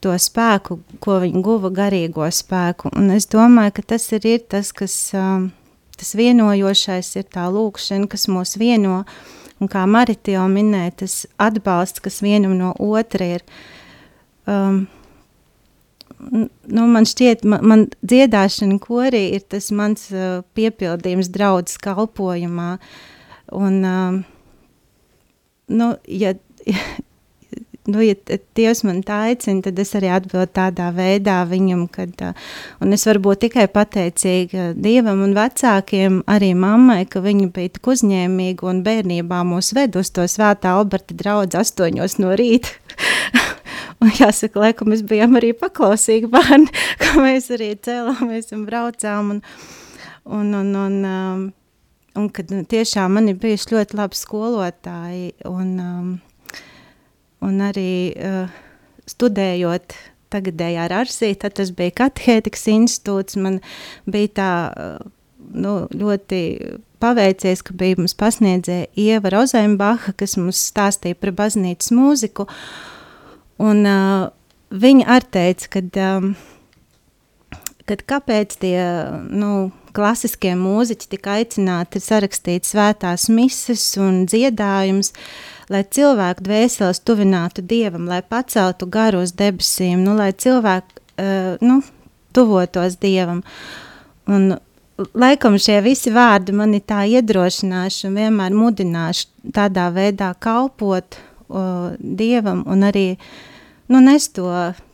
to 0.00 0.16
spēku, 0.16 0.80
ko 1.04 1.18
viņi 1.24 1.42
guva 1.44 1.72
garīgo 1.76 2.28
spēku. 2.32 2.94
Un 2.96 3.12
es 3.16 3.28
domāju, 3.30 3.76
ka 3.78 3.88
tas 3.94 4.08
ir, 4.16 4.28
ir 4.38 4.46
tas, 4.48 4.72
kas 4.76 4.96
um, 5.18 5.50
tas 6.00 6.14
vienojošais 6.16 7.12
ir 7.20 7.28
tā 7.28 7.50
lūkšana, 7.52 8.08
kas 8.10 8.28
mūs 8.32 8.56
vieno, 8.60 9.02
un 9.60 9.70
kā 9.70 9.84
Marita 9.88 10.34
jau 10.34 10.46
minēja, 10.50 10.94
tas 11.04 11.18
atbalsts, 11.40 12.02
kas 12.04 12.20
vienam 12.24 12.56
no 12.58 12.72
otra 12.80 13.28
ir. 13.36 13.44
Um, 14.48 14.86
nu, 16.18 16.86
man 16.90 17.08
šķiet, 17.08 17.44
man, 17.48 17.64
man 17.66 17.86
dziedāšana 18.00 18.80
korī 18.82 19.26
ir 19.36 19.44
tas 19.52 19.70
mans 19.76 20.08
uh, 20.14 20.40
piepildījums 20.56 21.30
draudzes 21.32 21.80
kalpojumā. 21.82 22.72
Un, 23.56 23.78
uh, 23.84 24.18
nu, 25.70 25.92
ja, 26.08 26.34
nu, 27.90 28.02
ja 28.04 28.16
Dievs 28.56 28.82
man 28.86 29.02
tā 29.06 29.20
aicina, 29.30 29.64
tad 29.66 29.78
es 29.82 29.92
arī 29.98 30.10
atbildu 30.14 30.48
tādā 30.56 30.90
veidā 30.96 31.40
viņam, 31.50 31.86
kad, 31.92 32.14
uh, 32.24 32.50
un 32.80 32.96
es 32.96 33.06
varu 33.08 33.24
būt 33.28 33.44
tikai 33.46 33.66
pateicīga 33.72 34.70
Dievam 34.78 35.24
un 35.26 35.36
vecākiem, 35.36 36.22
arī 36.30 36.52
mammai, 36.58 37.02
ka 37.10 37.22
viņi 37.24 37.50
bija 37.54 37.76
tik 37.76 37.92
uzņēmīgi 37.94 38.66
un 38.70 38.84
bērnībā 38.86 39.42
mūs 39.48 39.74
ved 39.76 39.98
uz 40.00 40.12
to 40.14 40.26
svētā 40.30 40.76
Alberta 40.78 41.16
draudz 41.16 41.58
astoņos 41.60 42.20
no 42.22 42.34
rīta. 42.38 42.76
Un 44.00 44.08
jāsaka, 44.16 44.62
laikam 44.62 44.88
mēs 44.92 45.02
bijām 45.04 45.36
arī 45.36 45.50
paklausīgi 45.56 46.30
bērni, 46.32 46.70
ka 47.02 47.20
mēs 47.20 47.50
arī 47.52 47.74
cēlāmies 47.84 48.48
un 48.56 48.64
braucām. 48.68 49.34
Un, 49.34 49.42
un, 50.24 50.54
un, 50.56 50.70
un, 50.80 50.96
um, 51.04 51.42
un 52.16 52.30
kad 52.32 52.52
nu, 52.54 52.62
tiešām 52.68 53.18
man 53.18 53.28
ir 53.28 53.36
bijuši 53.42 53.74
ļoti 53.74 53.98
labi 54.00 54.16
skolotāji 54.16 55.34
un, 55.50 55.74
um, 55.84 56.10
un 57.46 57.62
arī 57.64 57.92
uh, 58.16 58.50
studējot 59.10 59.96
tagadējā 60.30 60.84
Arsī, 60.94 61.32
tad 61.34 61.56
tas 61.58 61.72
bija 61.74 61.96
katehētikas 62.04 62.68
institūts, 62.70 63.38
man 63.40 63.58
bija 64.06 64.34
tā 64.36 64.52
uh, 64.70 65.10
nu, 65.50 65.74
ļoti 65.90 66.40
paveicies, 67.02 67.64
ka 67.66 67.74
bija 67.74 67.98
mums 67.98 68.14
pasniedzēja 68.14 68.92
Ieva 69.00 69.32
Rozēmbaha, 69.34 70.14
kas 70.20 70.36
mums 70.38 70.60
stāstīja 70.70 71.18
par 71.18 71.32
baznīcas 71.38 71.90
mūziku, 71.96 72.46
uh, 72.46 72.88
Un 73.60 73.84
uh, 73.84 74.30
viņa 74.72 75.06
arī 75.16 75.28
teica, 75.34 75.68
ka 75.74 75.82
um, 76.06 76.32
kad 77.88 78.04
kāpēc 78.08 78.56
tie 78.62 78.78
nu, 79.28 79.70
klasiskie 79.96 80.54
mūziķi 80.56 81.10
tika 81.16 81.36
aicināti 81.40 82.00
sarakstīt 82.00 82.68
svētās 82.68 83.26
mises 83.32 83.84
un 84.00 84.24
dziedājumus, 84.30 85.12
lai 85.70 85.84
cilvēku 85.86 86.44
dvēseles 86.46 87.02
tuvinātu 87.06 87.62
Dievam, 87.66 88.08
lai 88.10 88.20
paceltu 88.26 88.88
garu 88.90 89.22
uz 89.24 89.34
debesīm, 89.38 90.02
nu, 90.06 90.16
lai 90.18 90.32
cilvēki 90.32 90.98
uh, 90.98 91.62
nu, 91.62 91.80
tuvotos 92.36 92.98
Dievam. 93.00 93.44
Un, 94.30 94.52
laikam 95.14 95.56
šie 95.60 95.80
visi 95.84 96.12
vārdi 96.12 96.54
mani 96.56 96.80
tā 96.84 97.04
iedrošināšu 97.08 98.08
un 98.10 98.18
vienmēr 98.20 98.56
mudināšu 98.56 99.52
tādā 99.54 99.88
veidā 99.94 100.32
kalpot 100.38 101.16
uh, 101.16 101.96
Dievam 101.98 102.64
un 102.70 102.86
arī 102.86 103.06
nu, 103.90 104.02
nes 104.04 104.28
to, 104.34 104.50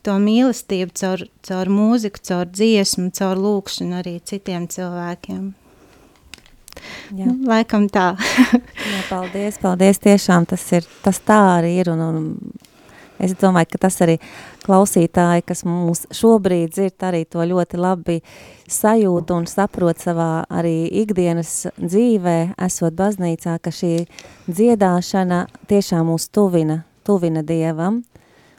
to 0.06 0.16
mīlestību 0.22 0.94
caur, 0.96 1.26
caur 1.46 1.70
mūziku, 1.72 2.22
caur 2.30 2.48
dziesmu, 2.48 3.10
caur 3.16 3.40
lūkšanu 3.40 4.00
arī 4.00 4.18
citiem 4.24 4.68
cilvēkiem. 4.72 5.54
Jā. 7.10 7.26
Nu, 7.26 7.36
laikam 7.48 7.88
tā. 7.92 8.12
Jā, 8.92 9.02
paldies, 9.10 9.60
paldies. 9.62 10.00
Tiešām 10.02 10.48
tas, 10.50 10.64
ir, 10.76 10.86
tas 11.04 11.20
tā 11.24 11.40
arī 11.58 11.76
ir. 11.82 11.92
Un, 11.94 12.06
un 12.06 12.32
Es 13.16 13.32
domāju, 13.32 13.70
ka 13.72 13.78
tas 13.86 13.94
arī 14.04 14.18
klausītāji, 14.66 15.44
kas 15.48 15.62
mūs 15.64 16.02
šobrīd 16.12 16.74
dzird, 16.74 16.98
arī 17.08 17.22
to 17.24 17.40
ļoti 17.48 17.78
labi 17.80 18.18
sajūt 18.68 19.32
un 19.32 19.46
saprot 19.48 20.02
savā 20.04 20.44
arī 20.52 20.84
ikdienas 21.00 21.70
dzīvē, 21.80 22.36
esot 22.66 22.92
baznīcā, 22.98 23.56
ka 23.56 23.72
šī 23.72 23.94
dziedāšana 24.50 25.46
tiešām 25.72 26.10
mūs 26.10 26.28
tuvina, 26.28 26.82
tuvina 27.08 27.40
Dievam 27.40 28.02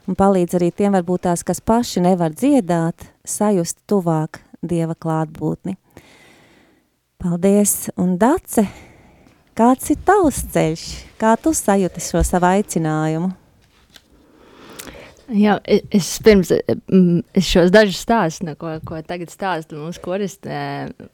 un 0.08 0.16
palīdz 0.16 0.56
arī 0.58 0.72
tiem 0.72 0.96
varbūt 0.96 1.26
tās, 1.28 1.44
kas 1.44 1.60
paši 1.60 2.02
nevar 2.08 2.34
dziedāt, 2.34 3.10
sajust 3.28 3.82
tuvāk 3.90 4.42
Dieva 4.58 4.96
klātbūtni. 4.98 5.76
Paldies, 7.18 7.88
un 7.98 8.12
Dace, 8.14 8.62
kāds 9.58 9.88
ir 9.90 9.96
tavs 10.06 10.36
ceļš? 10.54 10.82
Kā 11.18 11.32
tu 11.42 11.50
sajūti 11.50 11.98
šo 12.04 12.20
savu 12.22 12.46
aicinājumu? 12.46 13.32
Jā, 15.34 15.56
es 15.66 16.12
pirms 16.22 16.52
es 16.54 17.48
šos 17.50 17.72
dažus 17.74 18.04
stāstus, 18.06 18.54
ko, 18.62 18.76
ko 18.86 19.02
tagad 19.02 19.34
stāstu 19.34 19.80
mums 19.80 19.98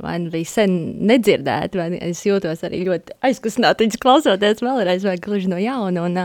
vai 0.04 0.18
nu 0.20 0.28
bija 0.28 0.50
sen 0.52 0.76
nedzirdēti, 1.08 1.80
vai 1.80 1.88
es 2.10 2.20
jūtos 2.28 2.66
arī 2.68 2.84
ļoti 2.90 3.16
aizkustināti 3.24 3.88
viņas 3.88 4.04
klausoties 4.04 4.60
vēlreiz, 4.60 5.08
vai 5.08 5.16
gluži 5.16 5.48
no 5.48 5.56
jauna, 5.56 6.04
un, 6.04 6.20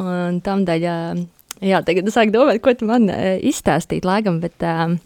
un 0.00 0.40
tam 0.48 0.64
daļā 0.64 0.96
Jā, 1.62 1.78
tagad 1.86 2.08
es 2.10 2.16
sāku 2.16 2.32
domāt, 2.34 2.58
ko 2.64 2.72
tu 2.74 2.86
man 2.88 3.06
uh, 3.12 3.36
izstāstīt, 3.46 4.06
laikam, 4.08 4.40
bet 4.42 4.64
uh, 4.66 4.96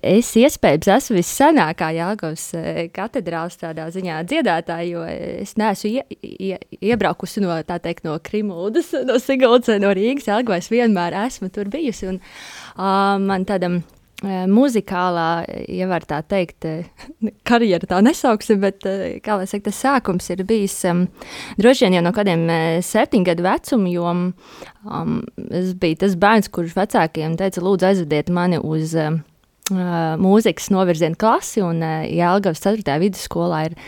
es 0.00 0.30
iespējams 0.40 0.88
esmu 0.94 1.18
vissenākā 1.18 1.90
Jāgavas 1.98 2.46
uh, 2.56 2.80
katedrāls 2.94 3.60
tādā 3.60 3.90
ziņā 3.92 4.22
dziedātāja, 4.30 4.86
jo 4.88 5.02
es 5.04 5.52
neesmu 5.60 5.90
ie, 5.90 6.04
ie, 6.24 6.56
iebraukusi 6.80 7.44
no, 7.44 7.58
tā 7.68 7.76
teikt, 7.84 8.06
no 8.08 8.16
Krimuldas, 8.24 8.94
no 9.04 9.20
Siguldas, 9.20 9.76
no 9.82 9.92
Rīgas, 9.94 10.30
Jāgavā 10.32 10.62
es 10.62 10.72
vienmēr 10.72 11.18
esmu 11.26 11.52
tur 11.52 11.68
bijusi, 11.72 12.14
un 12.14 12.22
uh, 12.22 13.20
man 13.20 13.44
tādam 13.44 13.82
Eh, 13.82 14.03
muzikālā, 14.22 15.44
ja 15.68 15.88
var 15.90 16.04
tā 16.08 16.20
teikt, 16.22 16.64
eh, 16.64 16.86
karjera 17.48 17.86
tā 17.88 18.00
nesauksim, 18.04 18.60
bet, 18.62 18.86
eh, 18.86 19.18
kā 19.24 19.36
lai 19.38 19.46
saka, 19.46 19.70
tas 19.70 19.82
sākums 19.82 20.30
ir 20.30 20.44
bijis 20.44 20.76
um, 20.88 21.06
droši 21.58 21.86
vien 21.86 21.98
jau 21.98 22.04
no 22.06 22.12
kādiem 22.14 22.46
septiņu 22.84 23.28
gadu 23.28 23.44
vecuma, 23.44 23.90
jo 23.90 24.06
um, 24.08 25.20
es 25.50 25.74
biju 25.74 26.00
tas 26.04 26.16
bērns, 26.16 26.50
kurš 26.54 26.76
vecākiem 26.78 27.36
teica, 27.36 27.60
lūdzu 27.64 27.90
aizvediet 27.90 28.30
mani 28.30 28.60
uz 28.62 28.94
uh, 28.96 29.18
mūzikas 30.20 30.70
novirzienu 30.72 31.18
klasi, 31.20 31.62
un 31.64 31.82
uh, 31.82 32.04
Jelgavas 32.08 32.64
4. 32.64 32.98
vidusskolā 33.02 33.66
ir 33.70 33.78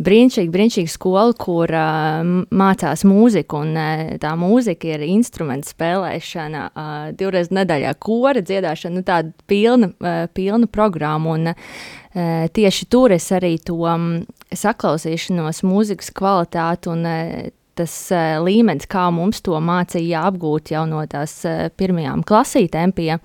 brīnišķīga, 0.00 0.52
brīnišķīga 0.54 0.92
skola, 0.92 1.36
kur 1.38 1.72
uh, 1.76 2.22
mācās 2.62 3.04
mūziku, 3.08 3.62
un 3.66 3.76
uh, 3.76 4.04
tā 4.22 4.32
mūzika 4.38 4.94
ir 4.94 5.06
instruments 5.06 5.74
spēlēšana, 5.74 6.66
uh, 6.70 7.06
divreiz 7.18 7.52
nedēļā. 7.54 7.94
Kora 8.02 8.44
dziedāšana, 8.44 9.00
nu 9.00 9.06
tāda 9.06 9.32
pilna, 9.50 9.92
uh, 9.92 10.22
pilna 10.32 10.70
programma, 10.70 11.36
un 11.36 11.52
uh, 11.52 12.46
tieši 12.52 12.88
tur 12.92 13.16
es 13.16 13.28
arī 13.34 13.56
to 13.62 13.80
um, 13.88 14.12
saklausīšanos, 14.52 15.64
mūzikas 15.66 16.12
kvalitāti 16.16 16.92
un 16.92 17.08
uh, 17.08 17.50
tas 17.78 17.92
uh, 18.14 18.38
līmenis, 18.44 18.88
kā 18.90 19.08
mums 19.14 19.42
to 19.44 19.58
mācīja 19.62 20.24
apgūt 20.30 20.72
jau 20.74 20.84
no 20.88 21.02
tās 21.10 21.34
uh, 21.48 21.68
pirmajām 21.78 22.24
klasītēm 22.28 22.94
pie 22.96 23.10
uh, 23.16 23.22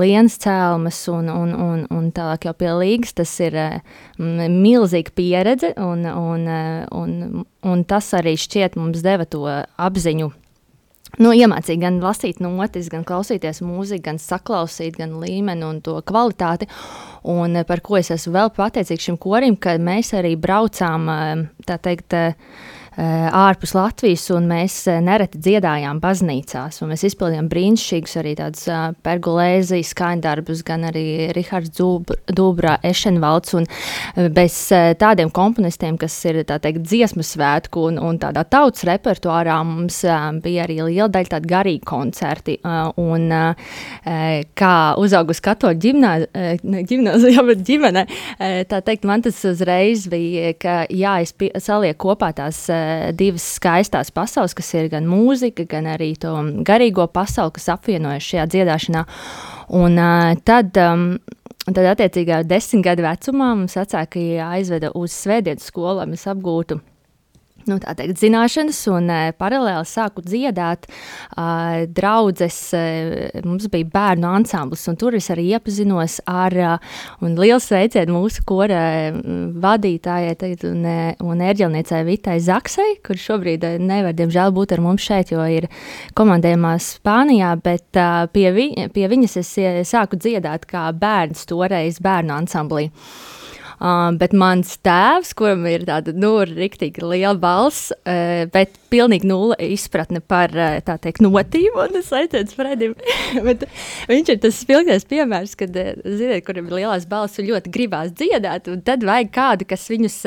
lienas 0.00 0.38
cēlmes 0.42 1.00
un, 1.12 1.32
un, 1.32 1.56
un, 1.66 1.82
un 1.94 2.06
tālāk 2.14 2.48
jau 2.48 2.54
pie 2.58 2.70
līgas, 2.80 3.16
tas 3.20 3.34
ir 3.44 3.58
milzīga 4.18 5.14
pieredze 5.14 5.74
un, 5.80 6.06
un, 6.06 6.48
un, 7.02 7.44
un 7.64 7.84
tas 7.88 8.14
arī 8.18 8.36
šķiet 8.40 8.80
mums 8.80 9.04
deva 9.04 9.28
to 9.28 9.44
apziņu 9.48 10.32
nu, 11.22 11.32
iemācīt 11.34 11.80
gan 11.82 12.00
lasīt 12.02 12.40
notis, 12.42 12.88
gan 12.92 13.04
klausīties 13.06 13.62
mūziku, 13.64 14.04
gan 14.08 14.20
saklausīt, 14.22 14.98
gan 14.98 15.16
līmeni 15.22 15.66
un 15.66 15.80
to 15.84 15.96
kvalitāti. 16.06 16.68
Un 17.24 17.62
par 17.64 17.80
ko 17.84 17.96
es 17.96 18.10
esmu 18.12 18.34
vēl 18.34 18.52
pateicīgs 18.56 19.08
šim 19.08 19.18
korim, 19.20 19.56
ka 19.56 19.78
mēs 19.80 20.12
arī 20.18 20.34
braucām, 20.40 21.08
tā 21.64 21.78
teikt, 21.80 22.16
Eh, 22.94 23.26
ārpus 23.34 23.72
Latvijas, 23.74 24.28
un 24.30 24.44
mēs 24.46 24.76
eh, 24.86 25.00
nereti 25.02 25.40
dziedājām 25.42 25.98
baznīcās. 25.98 26.76
Mēs 26.86 27.02
izpildījām 27.08 27.48
brīnišķīgus 27.50 28.12
arī 28.20 28.34
tādus 28.38 28.68
pergolēzijas 29.02 29.88
skaņdarbus, 29.90 30.60
gan 30.66 30.86
arī 30.92 31.02
Rihards 31.34 31.74
Dūbrā, 31.74 32.76
Ešenvalds, 32.86 33.56
un 33.58 33.66
bez 34.36 34.58
tādiem 35.00 35.32
komponistiem, 35.34 35.98
kas 35.98 36.14
ir, 36.30 36.38
tā 36.46 36.60
teikt, 36.62 36.84
dziesmu 36.86 37.26
svētku 37.26 37.88
un, 37.88 37.98
un 37.98 38.20
tādā 38.22 38.44
tautas 38.46 38.86
repertuārā, 38.86 39.56
mums 39.66 39.98
bija 40.44 40.68
arī 40.68 40.78
liela 40.84 41.10
daļa 41.10 41.32
tādi 41.34 41.50
garīgi 41.50 41.82
koncerti, 41.88 42.56
un 43.02 43.26
kā 44.62 44.76
uzaugus 45.02 45.42
katoļu 45.42 45.82
ģimnāzijā, 45.88 47.13
bet 47.48 47.62
ģimene, 47.66 48.04
uh, 48.06 48.62
tā 48.70 48.80
teikt, 48.84 49.06
man 49.08 49.24
tas 49.24 49.38
uzreiz 49.48 50.06
bija, 50.10 50.54
ka 50.60 50.76
jā, 50.92 51.16
es 51.24 51.34
salieku 51.64 52.10
kopā 52.10 52.32
tās 52.36 52.64
uh, 52.72 53.10
divas 53.16 53.46
skaistās 53.58 54.12
pasaules, 54.14 54.56
kas 54.56 54.72
ir 54.76 54.90
gan 54.92 55.08
mūzika, 55.10 55.68
gan 55.70 55.88
arī 55.94 56.14
to 56.20 56.34
garīgo 56.66 57.06
pasauli, 57.12 57.54
kas 57.58 57.70
apvienojas 57.76 58.30
šajā 58.32 58.48
dziedāšanā. 58.56 59.06
Un 59.80 59.98
uh, 60.00 60.34
tad. 60.44 60.76
Um, 60.80 61.08
Tad, 61.64 61.78
attiecīgā 61.94 62.42
desmit 62.44 62.82
gadu 62.84 63.06
vecumā, 63.06 63.54
mums 63.56 63.72
vecāki 63.78 64.34
aizveda 64.44 64.90
uz 65.00 65.14
svētdienas 65.16 65.70
skolu, 65.70 66.02
lai 66.02 66.10
mēs 66.10 66.26
apgūtu 66.28 66.76
nu, 67.70 67.78
teikt, 67.80 68.18
zināšanas, 68.20 68.78
un 68.92 69.10
uh, 69.12 69.30
paralēli 69.38 69.88
sāku 69.88 70.24
dziedāt. 70.24 70.88
Uh, 71.34 71.84
draudzes, 71.94 72.58
uh, 72.76 73.42
mums 73.46 73.68
bija 73.72 73.88
bērnu 73.92 74.28
ansamblis, 74.30 74.84
un 74.90 74.98
tur 75.00 75.16
es 75.18 75.30
arī 75.32 75.46
iepazinos 75.54 76.20
ar 76.30 76.56
uh, 76.56 76.96
lielu 77.24 77.60
sveicienu 77.62 78.18
mūsu 78.18 78.44
kora 78.48 78.82
vadītājai 79.64 80.34
teikt, 80.40 80.66
un, 80.68 80.84
un 81.24 81.44
ērģelniecei 81.44 82.02
Vitai 82.08 82.38
Zaksai, 82.44 82.98
kur 83.04 83.20
šobrīd 83.20 83.66
nevar, 83.82 84.14
diemžēl, 84.16 84.54
būt 84.54 84.76
ar 84.76 84.84
mums 84.84 85.04
šeit, 85.04 85.34
jo 85.34 85.44
ir 85.48 85.68
komandējumā 86.18 86.76
Spānijā, 86.82 87.54
bet 87.64 88.00
uh, 88.00 88.26
pie, 88.34 88.48
vi, 88.56 88.70
pie 88.94 89.08
viņas 89.10 89.38
es 89.42 89.54
sāku 89.90 90.20
dziedāt 90.20 90.68
kā 90.70 90.88
bērns 90.94 91.46
toreiz 91.50 92.00
bērnu 92.04 92.36
ansamblī. 92.38 92.90
Uh, 92.90 93.33
bet 93.80 94.34
mans 94.36 94.76
tēvs, 94.84 95.34
kuram 95.38 95.64
ir 95.70 95.84
tāda 95.88 96.14
nu, 96.16 96.36
rīktīgi 96.46 97.02
liela 97.04 97.36
balss, 97.40 97.90
uh, 98.04 98.44
bet 98.54 98.78
pilnīgi 98.92 99.26
nulle 99.26 99.56
izpratne 99.74 100.20
par 100.22 100.54
uh, 100.54 100.78
tā 100.84 100.96
teikt 101.02 101.22
notīm, 101.24 101.74
un 101.82 101.98
es 101.98 102.12
aicinu 102.14 102.54
Fredim. 102.54 102.94
bet 103.48 103.64
viņš 104.10 104.34
ir 104.34 104.40
tas 104.42 104.60
spilgtais 104.62 105.06
piemērs, 105.10 105.56
kad, 105.58 105.74
uh, 105.74 105.94
ziniet, 106.04 106.44
kuriem 106.46 106.68
ir 106.70 106.78
lielās 106.80 107.08
balss 107.10 107.40
un 107.42 107.48
ļoti 107.50 107.72
gribās 107.74 108.12
dziedāt, 108.14 108.70
un 108.70 108.84
tad 108.86 109.04
vajag 109.06 109.32
kādu, 109.34 109.68
kas 109.68 109.88
viņus, 109.90 110.20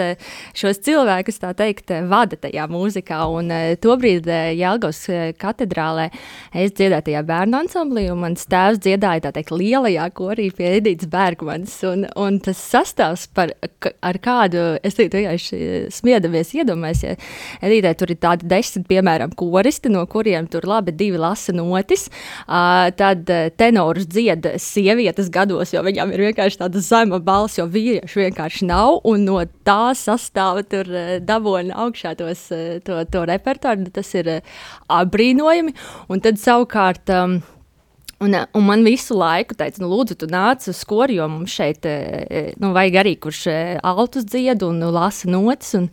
šos 0.58 0.82
cilvēkus, 0.86 1.40
tā 1.42 1.54
teikt, 1.58 1.94
vada 2.10 2.38
tajā 2.40 2.68
mūzikā, 2.72 3.22
un 3.32 3.52
tobrīd 3.82 4.28
Jelgavas 4.58 5.04
katedrālē 5.40 6.10
es 6.58 6.74
dziedāju 6.76 7.08
tajā 7.08 7.24
bērnu 7.28 7.62
ansamblī, 7.62 8.08
un 8.12 8.22
mans 8.26 8.48
tēvs 8.50 8.82
dziedāja, 8.84 9.28
tā 9.28 9.34
teikt, 9.38 9.54
lielajā 9.56 10.08
korī 10.18 10.50
pie 10.56 10.74
Edītas 10.80 11.10
Bergmanas, 11.12 11.78
un, 11.88 12.06
un 12.20 12.40
tas 12.44 12.60
sastāvs 12.62 13.28
par 13.38 13.54
ar 14.02 14.20
kādu, 14.24 14.64
es 14.86 14.98
vienkārši 14.98 15.60
smiedamies, 15.94 16.54
iedomājamies, 16.58 17.04
ja 17.06 17.16
Edītē 17.68 17.94
tur 17.98 18.12
ir 18.14 18.20
tādi 18.22 18.48
desmit, 18.50 18.88
piemēram, 18.90 19.34
koristi, 19.38 19.92
no 19.94 20.04
kuriem 20.10 20.48
tur 20.52 20.68
labi 20.68 20.94
divi 20.98 21.20
lasa 21.22 21.54
notis, 21.56 22.08
tad 22.48 23.30
tenors 23.60 24.08
dzied 24.10 24.50
sievietes 24.62 25.32
gados, 25.34 25.74
jo 25.76 25.84
viņām 25.86 26.14
ir 26.16 26.28
vienkārši 26.30 26.62
tāda 26.64 26.84
zema 26.84 27.22
balss, 27.24 27.60
jo 27.60 27.68
vīriešu 27.72 28.24
vienkārši 28.26 28.70
nav, 28.70 29.02
un 29.08 29.28
no 29.28 29.42
tā 29.68 29.94
sastāva 29.98 30.66
tur 30.68 30.90
dabona 31.26 31.78
augšā 31.86 32.16
tos, 32.20 32.48
to, 32.88 33.04
to 33.12 33.28
repertuāru, 33.30 33.92
tas 33.94 34.14
ir 34.18 34.40
brīnojami, 34.88 35.76
un 36.12 36.24
tad 36.24 36.42
savukārt 36.42 37.14
um, 37.14 37.40
Un, 38.20 38.34
eh, 38.34 38.46
un 38.58 38.66
man 38.66 38.82
visu 38.86 39.14
laiku 39.14 39.54
teica, 39.58 39.78
nu, 39.84 39.92
lūdzu, 39.92 40.16
tu 40.18 40.30
nāc 40.32 40.66
uz 40.66 40.80
skolu, 40.82 41.14
jo 41.20 41.28
mums 41.30 41.54
šeit 41.54 41.86
eh, 41.86 42.24
eh, 42.26 42.48
nu, 42.58 42.72
vajag 42.74 42.98
arī, 43.04 43.14
kurš 43.22 43.44
altus 43.86 44.26
dzied 44.26 44.66
un 44.66 44.82
nu, 44.82 44.94
lasa 44.94 45.30
notis. 45.32 45.76
Un, 45.82 45.92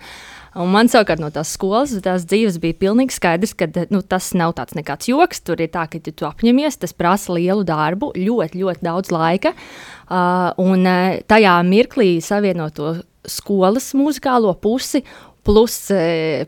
Un 0.54 0.68
man 0.70 0.86
savukārt 0.86 1.18
no 1.18 1.26
tās 1.34 1.50
skolas, 1.56 1.90
tās 1.98 2.22
dzīves 2.30 2.60
bija 2.62 2.76
pilnīgi 2.78 3.16
skaidrs, 3.16 3.56
ka 3.58 3.66
nu, 3.90 3.98
tas 4.06 4.28
nav 4.38 4.52
tāds 4.54 4.76
nekāds 4.78 5.08
joks. 5.10 5.40
Tur 5.42 5.58
ir 5.58 5.72
tā, 5.74 5.82
ka 5.90 5.98
ja 5.98 6.12
tu 6.14 6.28
apņemies, 6.28 6.76
tas 6.78 6.94
prasa 6.94 7.34
lielu 7.34 7.64
darbu, 7.66 8.12
ļoti, 8.14 8.60
ļoti 8.60 8.86
daudz 8.86 9.10
laika. 9.10 9.50
Uh, 10.06 10.54
un 10.62 10.86
tajā 11.26 11.56
mirklī 11.66 12.20
savienot 12.22 12.78
to 12.78 12.92
skolas 13.26 13.90
muzikālo 13.98 14.54
pusi, 14.54 15.02
plus, 15.42 15.80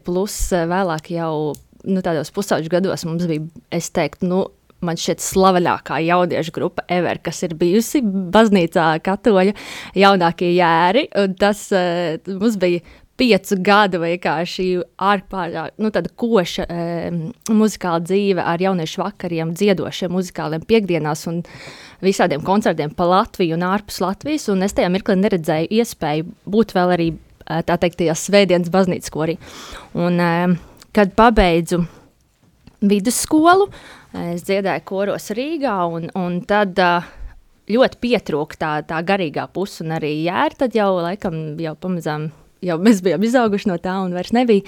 plus 0.07 0.39
vēlāk 0.55 1.11
jau 1.17 1.35
nu, 1.83 1.99
tādos 1.99 2.31
pusauģu 2.31 2.77
gados 2.79 3.09
mums 3.11 3.27
bija, 3.27 3.43
es 3.75 3.91
teiktu, 3.91 4.31
nu, 4.31 4.45
man 4.87 5.01
šķiet, 5.01 5.25
slavenākā 5.25 6.01
jauniešu 6.07 6.55
grupa 6.57 6.87
ever, 6.93 7.21
kas 7.23 7.43
ir 7.47 7.57
bijusi 7.59 8.03
baznīcā 8.05 8.93
katoļa 9.07 9.57
jaunākie 9.99 10.53
jēri. 10.55 11.09
Tas 11.41 11.67
uh, 11.75 12.17
mums 12.37 12.61
bija 12.63 12.85
piecu 13.17 13.57
gadu 13.65 14.01
vienkārši 14.03 14.67
ārpārā, 15.01 15.67
nu, 15.81 15.91
tāda 15.95 16.11
koša 16.21 16.67
e, 16.69 17.11
muzikāla 17.49 18.03
dzīve 18.05 18.45
ar 18.45 18.63
jauniešu 18.63 19.01
vakariem, 19.03 19.55
dziedošiem 19.57 20.13
muzikāliem 20.13 20.65
piekdienās 20.69 21.25
un 21.31 21.41
visādiem 22.05 22.45
koncertiem 22.45 22.93
pa 22.97 23.09
Latviju 23.09 23.57
un 23.57 23.65
ārpus 23.71 24.03
Latvijas, 24.05 24.51
un 24.53 24.65
es 24.67 24.77
tajā 24.77 24.91
mirklī 24.93 25.17
neredzēju 25.23 25.73
iespēju 25.81 26.29
būt 26.53 26.77
vēl 26.77 26.97
arī, 26.99 27.11
tā 27.47 27.79
teikt, 27.81 28.03
tajā 28.03 28.17
svētdienas 28.21 28.73
baznīcas 28.75 29.15
korī. 29.15 29.39
Un, 29.97 30.21
e, 30.21 30.33
kad 30.97 31.17
pabeidzu 31.17 31.87
vidusskolu, 32.85 33.71
es 34.33 34.45
dziedāju 34.47 34.85
koros 34.89 35.31
Rīgā, 35.37 35.77
un, 35.93 36.09
un 36.19 36.41
tad 36.49 36.79
uh, 36.83 37.07
ļoti 37.71 38.01
pietrūka 38.03 38.59
tā, 38.61 38.73
tā 38.87 39.03
garīgā 39.07 39.47
puse, 39.53 39.83
un 39.85 39.95
arī 39.97 40.13
jēra 40.25 40.65
tad 40.65 40.77
jau 40.77 40.91
laikam 41.01 41.57
jau 41.63 41.77
pamazām. 41.81 42.31
Jau 42.65 42.79
mēs 42.81 43.03
bijām 43.05 43.23
izauguši 43.23 43.69
no 43.69 43.77
tā, 43.79 43.93
un 44.01 44.15
vairs 44.17 44.33
nebija. 44.33 44.65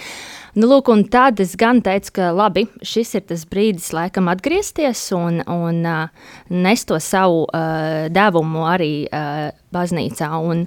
Nu, 0.61 0.69
lūk, 0.69 0.91
un 0.93 1.07
tad 1.09 1.41
es 1.41 1.55
gan 1.59 1.81
teicu, 1.83 2.13
ka 2.19 2.27
labi, 2.37 2.67
šis 2.85 3.15
ir 3.17 3.25
tas 3.31 3.47
brīdis, 3.49 3.89
laikam, 3.97 4.29
atgriezties 4.31 5.07
un, 5.17 5.41
un 5.49 5.81
uh, 5.89 6.29
nest 6.53 6.91
to 6.91 7.01
savu 7.03 7.47
uh, 7.47 8.05
devumu 8.13 8.67
arī 8.69 8.93
uh, 9.09 9.49
baznīcā. 9.75 10.29
Un, 10.37 10.67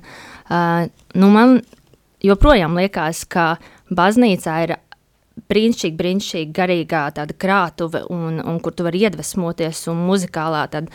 uh, 0.50 0.89
nu, 1.13 1.30
man 1.32 1.60
joprojām 2.26 2.82
liekas, 2.82 3.24
ka 3.30 3.54
baznīcā 3.94 4.58
ir 4.65 4.76
brīnišķīgi, 5.49 5.97
brīnišķīgi 5.97 6.51
garīgā 6.56 7.06
tāda 7.17 7.38
krātuve, 7.38 8.04
un, 8.13 8.41
un 8.43 8.60
kur 8.63 8.75
tu 8.75 8.86
vari 8.88 9.06
iedvesmoties, 9.08 9.88
un 9.91 10.04
muzikālā 10.10 10.65
tad, 10.73 10.91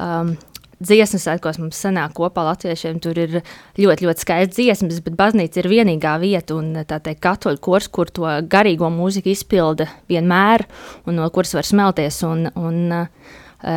um, 0.00 0.36
dziesmu 0.80 1.20
svētkos 1.20 1.60
mums 1.60 1.80
sanāk 1.80 2.14
kopā 2.16 2.44
latviešiem. 2.48 3.00
Tur 3.04 3.18
ir 3.20 3.40
ļoti, 3.80 4.06
ļoti 4.06 4.24
skaists 4.24 4.56
dziesmas, 4.56 5.00
bet 5.04 5.16
baznīca 5.18 5.62
ir 5.62 5.70
vienīgā 5.70 6.16
vieta 6.22 6.56
un 6.56 6.72
tā 6.88 7.00
teikt 7.04 7.22
katoļu 7.26 7.62
kurs, 7.62 7.90
kur 7.92 8.10
to 8.12 8.28
garīgo 8.50 8.90
mūziku 8.92 9.32
izpilda 9.34 9.90
vienmēr 10.10 10.66
un 11.06 11.20
no 11.20 11.28
kuras 11.34 11.54
var 11.58 11.68
smelties. 11.68 12.22
Un, 12.28 12.46
un, 12.56 12.80
e, 12.96 13.76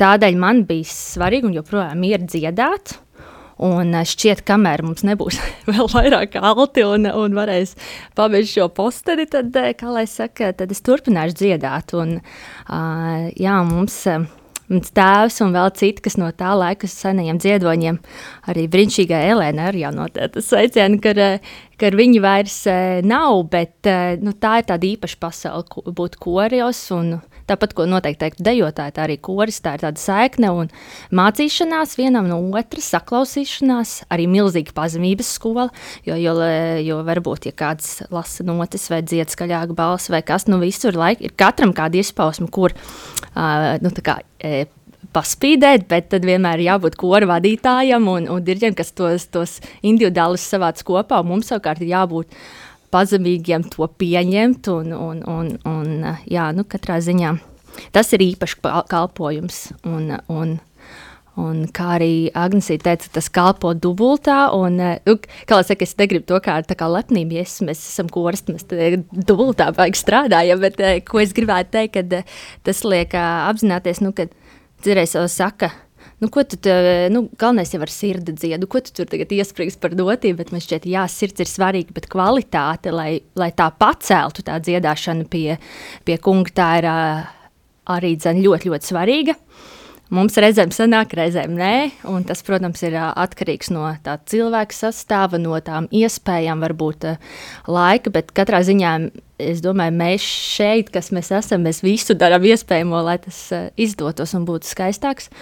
tādēļ 0.00 0.38
man 0.40 0.62
bija 0.68 0.90
svarīgi 0.90 1.50
un 1.50 1.58
joprojām 1.58 2.06
ir 2.06 2.28
dziedāt. 2.28 2.98
Un 3.62 3.94
šķiet, 3.94 4.42
kamēr 4.48 4.82
mums 4.82 5.04
nebūs 5.06 5.38
vēl 5.70 5.90
vairāk 5.92 6.38
alti 6.40 6.82
un, 6.86 7.06
un 7.06 7.36
varēs 7.38 7.76
pabeigt 8.18 8.50
šo 8.50 8.70
posteri, 8.74 9.28
tad, 9.30 9.54
e, 9.54 9.74
kā 9.78 9.92
lai 9.94 10.08
saka, 10.10 10.50
tad 10.58 10.74
es 10.74 10.82
turpināšu 10.82 11.38
dziedāt. 11.42 11.94
Un, 11.94 12.16
uh, 12.18 13.28
jā, 13.38 13.60
mums, 13.68 14.00
uh, 14.10 14.26
mans 14.70 14.92
tēvs 14.96 15.40
un 15.44 15.52
vēl 15.54 15.72
citi, 15.76 16.02
kas 16.04 16.16
no 16.20 16.30
tā 16.36 16.54
laika 16.56 16.88
senajiem 16.88 17.38
dziedoņiem, 17.42 18.00
arī 18.50 18.66
brīnišķīgā 18.72 19.20
Elēna 19.32 19.68
arī 19.70 19.84
jau 19.84 19.92
no 19.94 20.08
tādas 20.12 20.48
sveiciena, 20.48 21.00
ka, 21.02 21.28
ka 21.80 21.92
viņi 21.94 22.22
vairs 22.24 22.58
eh, 22.70 23.00
nav, 23.04 23.44
bet 23.52 23.90
eh, 23.90 24.16
nu, 24.22 24.34
tā 24.40 24.58
ir 24.62 24.68
tāda 24.70 24.88
īpaša 24.88 25.20
pasaule 25.20 25.94
būt 25.98 26.18
korijos 26.22 26.86
un 26.96 27.18
Tāpat, 27.50 27.74
ko 27.76 27.84
noteikti 27.88 28.22
teiktu 28.22 28.44
dejotāji, 28.46 28.94
tā 28.96 29.04
arī 29.04 29.18
koris, 29.20 29.60
tā 29.64 29.74
ir 29.76 29.84
tāda 29.84 30.00
saikne 30.00 30.52
un 30.54 30.70
mācīšanās 31.14 31.96
vienam 32.00 32.28
no 32.30 32.38
otra, 32.56 32.80
saklausīšanās, 32.84 33.96
arī 34.14 34.28
milzīga 34.32 34.72
pazemības 34.76 35.34
skola, 35.36 35.66
jo, 36.08 36.16
jo, 36.20 36.36
jo 36.84 37.00
varbūt, 37.04 37.50
ja 37.50 37.56
kāds 37.56 37.98
lasa 38.14 38.46
notis 38.48 38.88
vai 38.92 39.02
dzied 39.04 39.32
skaļāk 39.32 39.74
balss 39.76 40.12
vai 40.12 40.22
kas, 40.24 40.48
nu 40.48 40.60
visur 40.62 40.96
laik, 40.96 41.20
ir 41.20 41.36
katram 41.36 41.74
kāda 41.76 42.00
izpausme, 42.00 42.48
kur, 42.52 42.72
uh, 43.34 43.74
nu 43.84 43.92
tā 43.92 44.04
kā, 44.04 44.18
e, 44.40 44.64
paspīdēt, 45.14 45.86
bet 45.90 46.10
tad 46.14 46.26
vienmēr 46.26 46.62
ir 46.62 46.70
jābūt 46.72 46.96
kora 46.98 47.28
vadītājam 47.28 48.08
un, 48.10 48.28
un 48.32 48.44
dirģiem, 48.44 48.74
kas 48.78 48.92
tos, 48.96 49.28
tos 49.32 49.58
individuālus 49.82 50.44
savāc 50.48 50.80
kopā, 50.86 51.20
mums 51.26 51.52
savukārt 51.52 51.84
ir 51.84 51.92
jābūt 51.92 52.38
pazemīgiem 52.94 53.66
to 53.72 53.88
pieņemt. 54.00 54.70
Un, 54.74 54.94
un, 54.94 55.24
un, 55.30 55.50
un, 55.68 56.14
jā, 56.30 56.50
nu, 56.56 56.66
katrā 56.68 57.00
ziņā 57.04 57.34
tas 57.94 58.12
ir 58.14 58.22
īpašs 58.30 58.60
kalpojums. 58.90 59.66
Un, 59.90 60.14
un, 60.30 60.60
Un 61.34 61.64
kā 61.74 61.96
arī 61.96 62.28
Agnēsija 62.38 62.78
teica, 62.84 63.08
tas 63.16 63.26
kalpo 63.34 63.72
dubultā. 63.74 64.52
Un, 64.54 64.76
nu, 64.78 65.14
kā 65.18 65.56
jau 65.56 65.64
teicu, 65.66 65.82
es 65.82 65.96
negribu 65.98 66.28
to 66.28 66.38
kā, 66.44 66.60
kā 66.62 66.86
lepnību, 66.86 67.34
ja 67.34 67.46
mēs 67.66 67.80
esam 67.80 68.10
koris, 68.12 68.44
mēs 68.46 68.68
dubultā 69.26 69.72
vajag 69.74 69.98
strādājam. 69.98 70.62
Bet 70.62 70.78
ko 71.08 71.18
es 71.24 71.34
gribētu 71.34 71.74
teikt, 71.74 71.98
kad 71.98 72.36
tas 72.68 72.84
liek 72.86 73.18
apzināties, 73.18 73.98
nu, 74.04 74.14
kad 74.14 74.30
cerēs 74.86 75.16
jau 75.18 75.26
saka, 75.26 75.72
nu, 76.24 76.30
ko 76.32 76.42
tu, 76.48 76.56
nu, 77.12 77.26
galvenais 77.36 77.74
jau 77.74 77.82
ar 77.84 77.92
sirdi 77.92 78.32
dziedu, 78.32 78.68
ko 78.70 78.80
tu 78.80 78.94
tur 78.96 79.08
tagad 79.10 79.32
iesprings 79.36 79.76
par 79.80 79.92
dotību, 79.96 80.38
bet 80.40 80.54
man 80.54 80.64
šķiet, 80.64 80.88
jā, 80.88 81.04
sirds 81.12 81.44
ir 81.44 81.50
svarīga, 81.50 81.92
bet 81.96 82.08
kvalitāte, 82.12 82.94
lai, 82.94 83.20
lai 83.36 83.50
tā 83.52 83.68
paceltu 83.76 84.46
tā 84.46 84.56
dziedāšana 84.64 85.28
pie, 85.28 85.58
pie 86.08 86.18
kunga, 86.24 86.54
tā 86.56 86.70
ir 86.80 86.90
arī 87.94 88.14
dzen, 88.16 88.40
ļoti, 88.44 88.72
ļoti 88.72 88.92
svarīga. 88.92 89.36
Mums 90.14 90.36
reizēm 90.38 90.70
sanāk, 90.72 91.14
reizēm 91.16 91.54
nē, 91.56 91.74
un 92.12 92.24
tas, 92.28 92.42
protams, 92.44 92.82
ir 92.84 92.94
atkarīgs 93.00 93.72
no 93.72 93.86
tā 94.04 94.18
cilvēka 94.30 94.76
sastāva, 94.76 95.40
no 95.40 95.56
tām 95.64 95.88
iespējām, 95.90 96.60
varbūt 96.62 97.08
laika, 97.72 98.12
bet 98.14 98.32
katrā 98.36 98.60
ziņā 98.68 98.94
es 99.42 99.62
domāju, 99.64 99.96
mēs 99.96 100.24
šeit, 100.54 100.92
kas 100.94 101.08
mēs 101.12 101.32
esam, 101.34 101.64
mēs 101.66 101.82
visu 101.84 102.16
darām 102.20 102.44
iespējamo, 102.46 103.00
lai 103.08 103.16
tas 103.24 103.40
izdotos 103.80 104.36
un 104.36 104.44
būtu 104.48 104.68
skaistāks. 104.70 105.32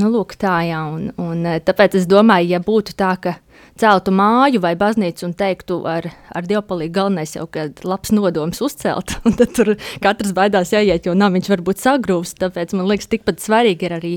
Nu, 0.00 0.08
lūk, 0.08 0.36
tā, 0.40 0.54
jā, 0.64 0.80
un, 0.88 1.10
un 1.20 1.46
eh, 1.48 1.60
tāpēc 1.60 1.98
es 1.98 2.06
domāju, 2.08 2.54
ja 2.54 2.60
būtu 2.64 2.94
tā, 2.96 3.12
ka 3.20 3.34
celtu 3.80 4.12
māju 4.14 4.60
vai 4.62 4.72
baznīcu 4.78 5.26
un 5.26 5.34
teiktu, 5.36 5.76
ar, 5.88 6.06
ar 6.36 6.46
dievpalīgu 6.48 6.94
galvenais 6.94 7.34
jau, 7.36 7.44
ka 7.50 7.66
labs 7.84 8.12
nodoms 8.14 8.62
uzcelt, 8.64 9.16
un 9.26 9.36
tad 9.36 9.52
tur 9.56 9.74
katrs 10.04 10.32
baidās 10.36 10.72
jāiet, 10.72 11.08
jo 11.08 11.16
namiņš 11.18 11.50
var 11.52 11.64
būt 11.66 11.82
sagrūst, 11.82 12.38
tāpēc 12.40 12.72
man 12.78 12.88
liekas 12.88 13.10
tikpat 13.12 13.44
svarīgi 13.44 13.88
ir 13.88 13.96
arī 13.98 14.14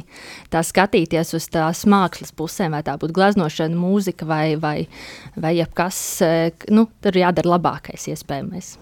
tā 0.54 0.64
skatīties 0.64 1.36
uz 1.40 1.50
tās 1.52 1.84
mākslas 1.90 2.32
pusēm, 2.38 2.78
vai 2.78 2.84
tā 2.88 2.96
būtu 3.02 3.18
glaznošana, 3.20 3.76
mūzika 3.80 4.30
vai, 4.30 4.46
vai, 4.62 4.78
vai 5.36 5.58
jebkas, 5.58 6.00
eh, 6.24 6.66
nu, 6.72 6.88
tur 7.04 7.20
jādara 7.26 7.58
labākais 7.58 8.08
iespējamais. 8.14 8.78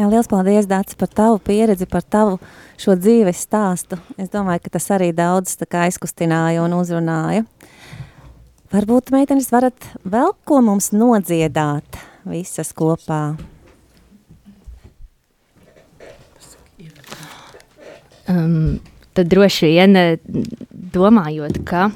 Jā, 0.00 0.06
liels 0.08 0.30
paldies, 0.30 0.64
Dārts, 0.64 0.94
par 0.96 1.10
tavu 1.12 1.36
pieredzi, 1.44 1.84
par 1.84 2.00
tavu 2.00 2.38
šo 2.80 2.94
dzīves 2.96 3.42
stāstu. 3.44 3.98
Es 4.16 4.30
domāju, 4.32 4.62
ka 4.64 4.70
tas 4.78 4.86
arī 4.96 5.10
daudz 5.12 5.58
aizkustināja 5.60 6.62
un 6.64 6.72
uzrunāja. 6.72 7.42
Varbūt, 8.72 9.12
meitenes, 9.12 9.50
varat 9.52 9.90
vēl 10.08 10.32
ko 10.48 10.62
mums 10.64 10.88
nodziedāt 10.96 12.00
visas 12.24 12.72
kopā? 12.72 13.34
Um, 18.30 18.78
tad 19.12 19.28
droši 19.28 19.68
vien 19.74 20.00
domājot, 20.96 21.60
ka 21.68 21.90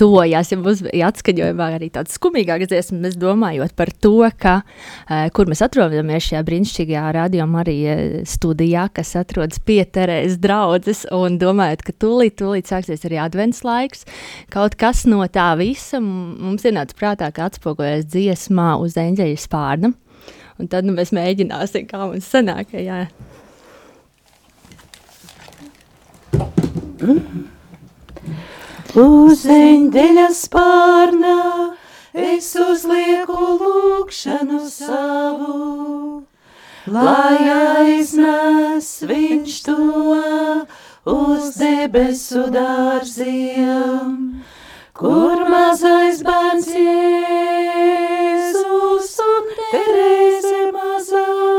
tuvojās, 0.00 0.52
ja 0.52 0.58
bija 0.60 1.08
atskaņojumā 1.10 1.68
arī 1.76 1.88
tāds 1.94 2.16
skumīgāks 2.18 2.70
dziesmas, 2.70 3.16
domājot 3.20 3.74
par 3.78 3.92
to, 4.04 4.18
ka, 4.40 4.58
uh, 4.62 5.26
kur 5.34 5.50
mēs 5.50 5.62
atrodamies 5.64 6.28
šajā 6.28 6.42
brīnišķīgajā 6.48 7.04
radio 7.16 7.46
Marija 7.50 7.96
studijā, 8.28 8.88
kas 8.94 9.14
atrodas 9.20 9.62
pie 9.62 9.80
Terēzes 9.84 10.38
draudzes, 10.42 11.04
un 11.14 11.38
domājot, 11.42 11.84
ka 11.86 11.96
tūlīt, 12.04 12.38
tūlīt 12.40 12.70
sāksies 12.70 13.06
arī 13.08 13.20
advents 13.22 13.62
laiks, 13.66 14.06
kaut 14.52 14.76
kas 14.80 15.04
no 15.08 15.24
tā 15.32 15.52
visa 15.60 16.00
mums 16.02 16.66
ienāca 16.68 16.96
prātā, 16.98 17.32
ka 17.34 17.50
atspoguļojas 17.50 18.08
dziesmā 18.12 18.74
uz 18.82 18.98
eņģeļa 19.00 19.42
spārna, 19.42 19.92
un 20.60 20.72
tad 20.72 20.88
nu, 20.88 20.96
mēs 20.96 21.14
mēģināsim, 21.16 21.88
kā 21.90 22.04
mums 22.06 22.28
sanāk, 22.32 22.76
jā. 22.76 23.06
Mm. 27.02 27.50
Uz 27.52 27.61
eņģeļa 29.48 30.26
spārnā 30.36 31.36
es 32.12 32.48
uzlieku 32.60 33.32
lūkšanu 33.62 34.58
savu, 34.68 36.26
lai 36.92 37.38
aiznes 37.54 38.90
viņš 39.08 39.54
to 39.64 39.78
uz 41.08 41.56
debesu 41.56 42.44
dārziem, 42.52 44.44
kur 44.92 45.40
mazais 45.48 46.20
bērns 46.28 46.68
Jēzus 46.76 48.04
un 49.24 49.48
Terēze 49.72 50.68
mazā, 50.76 51.51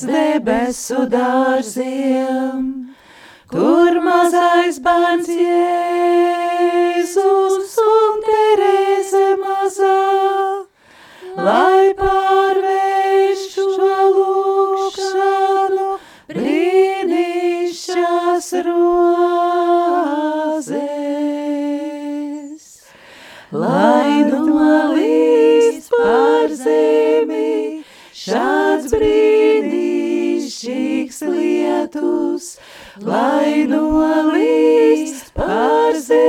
uz 0.00 0.06
debesu 0.08 1.04
dārziem, 1.12 2.88
kur 3.50 4.00
mazais 4.00 4.78
bērns 4.80 5.28
Jēzus 5.28 6.64
un 7.84 8.20
Terēze 8.24 9.36
mazā, 9.42 10.00
lai 11.36 11.92
pārvērš 11.98 13.42
šo 13.56 13.90
lūkšanu 14.16 15.88
brīnišķās 16.32 17.68
rozes, 18.70 18.80
lai 23.52 24.24
nolīst 24.30 25.90
par 25.98 26.48
zemi 26.64 27.84
šāds 28.24 28.92
brīnišķīgs 30.60 31.24
lietus, 31.24 32.58
lai 33.00 33.64
nolīst 33.68 35.32
par 35.32 35.96
zemi, 35.96 36.20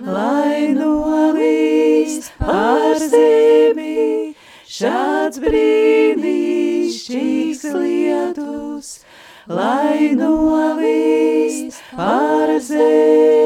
lai 0.00 0.72
nolīst 0.72 2.32
par 2.38 2.96
zemi 2.96 4.34
šāds 4.64 5.36
brīnišķīgs 5.44 7.64
lietus, 7.76 9.04
lai 9.48 10.14
nolīst 10.16 11.76
par 11.94 12.58
zemi. 12.60 13.43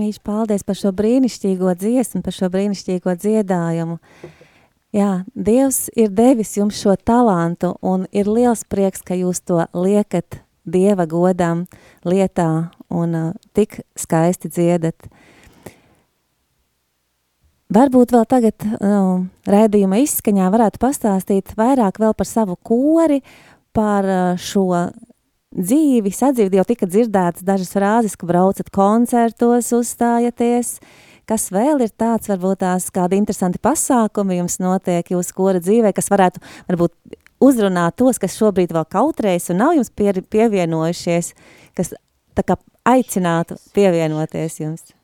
Mīļš, 0.00 0.20
paldies 0.24 0.62
par 0.64 0.78
šo 0.78 0.94
brīnišķīgo 0.96 1.74
dziesmu, 1.76 2.22
par 2.24 2.32
šo 2.32 2.48
brīnišķīgo 2.52 3.12
dziedājumu. 3.20 3.98
Jā, 4.96 5.10
Dievs 5.36 5.90
ir 5.94 6.08
devis 6.16 6.56
jums 6.56 6.78
šo 6.80 6.96
talantu, 6.96 7.74
un 7.84 8.06
ir 8.16 8.30
liels 8.30 8.64
prieks, 8.64 9.04
ka 9.04 9.18
jūs 9.18 9.42
to 9.44 9.60
liekat 9.76 10.40
Dieva 10.64 11.04
godam 11.10 11.66
lietā 12.06 12.70
un 12.88 13.14
uh, 13.18 13.28
tik 13.56 13.82
skaisti 13.98 14.50
dziedat. 14.50 15.08
Varbūt 17.70 18.16
vēl 18.16 18.26
tagad 18.30 18.66
uh, 18.66 19.22
raidījuma 19.46 20.00
izskaņā 20.02 20.48
varētu 20.50 20.80
pastāstīt 20.82 21.54
vairāk 21.60 22.00
vēl 22.02 22.16
par 22.16 22.28
savu 22.28 22.56
kori, 22.56 23.20
par 23.76 24.08
uh, 24.08 24.40
šo 24.40 24.88
dzīvi, 25.56 26.12
sadzīvi, 26.14 26.60
jau 26.60 26.66
tika 26.68 26.86
dzirdētas 26.86 27.44
dažas 27.46 27.72
frāzes, 27.74 28.16
ka 28.18 28.28
braucat 28.28 28.70
koncertos, 28.74 29.72
uzstājaties, 29.74 30.76
kas 31.30 31.48
vēl 31.54 31.82
ir 31.84 31.90
tāds, 31.90 32.30
varbūt 32.30 32.62
tās 32.62 32.90
kādi 32.94 33.18
interesanti 33.18 33.62
pasākumi 33.62 34.38
jums 34.38 34.60
notiek 34.62 35.10
jūsu 35.10 35.34
kora 35.34 35.62
dzīvē, 35.62 35.92
kas 35.96 36.10
varētu 36.12 36.42
varbūt 36.70 36.94
uzrunāt 37.42 37.98
tos, 37.98 38.20
kas 38.22 38.38
šobrīd 38.38 38.74
vēl 38.76 38.86
kautrējas 38.90 39.50
un 39.50 39.62
nav 39.64 39.74
jums 39.78 39.90
pie, 39.90 40.12
pievienojušies, 40.22 41.34
kas 41.78 41.94
tā 42.38 42.46
kā 42.46 42.58
aicinātu 42.86 43.58
pievienoties 43.74 44.60
jums. 44.62 44.99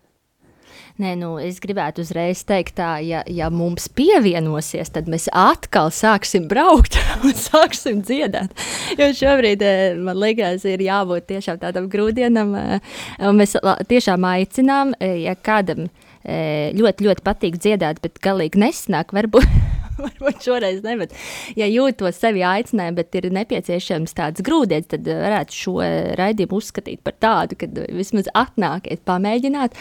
Nē, 0.97 1.11
nu, 1.21 1.35
es 1.37 1.59
gribētu 1.61 2.01
uzreiz 2.01 2.41
teikt, 2.49 2.79
tā, 2.79 2.95
ja, 3.05 3.19
ja 3.29 3.51
mums 3.53 3.85
pievienosies, 3.93 4.89
tad 4.95 5.11
mēs 5.13 5.27
atkal 5.29 5.91
sāksim 5.93 6.47
braukt 6.49 6.97
un 7.27 7.37
sāksim 7.37 8.01
dziedāt. 8.01 8.55
Jo 8.97 9.11
šobrīd 9.19 9.65
eh, 9.67 10.01
man 10.01 10.17
liekas, 10.23 10.65
ir 10.65 10.87
jābūt 10.87 11.29
tiešām 11.35 11.61
tādam 11.61 11.91
grūdienam. 11.93 12.57
eh, 12.57 12.97
Mēs 13.37 13.59
tiešām 13.93 14.25
aicinām, 14.33 14.97
eh, 14.97 15.21
ja 15.29 15.37
kādam 15.37 15.91
ļoti, 16.27 17.05
ļoti 17.07 17.23
patīk 17.23 17.61
dziedāt, 17.63 18.01
bet 18.03 18.17
galīgi 18.25 18.59
nesnāk, 18.59 19.13
varbūt. 19.15 19.76
Varbūt 20.05 20.45
šoreiz 20.45 20.83
ne, 20.85 20.97
bet, 21.01 21.15
ja 21.57 21.69
jūtos 21.71 22.19
sevi 22.21 22.43
aicinājumu, 22.47 22.99
bet 22.99 23.17
ir 23.17 23.29
nepieciešams 23.33 24.13
tāds 24.17 24.45
grūdienis, 24.45 24.91
tad 24.93 25.09
eh, 25.09 25.21
varētu 25.23 25.57
šo 25.57 25.77
raidījumu 26.21 26.61
uzskatīt 26.61 27.03
par 27.07 27.17
tādu, 27.23 27.59
ka 27.61 27.69
vismaz 27.95 28.29
atnākiet, 28.37 29.05
pamēģināt. 29.09 29.79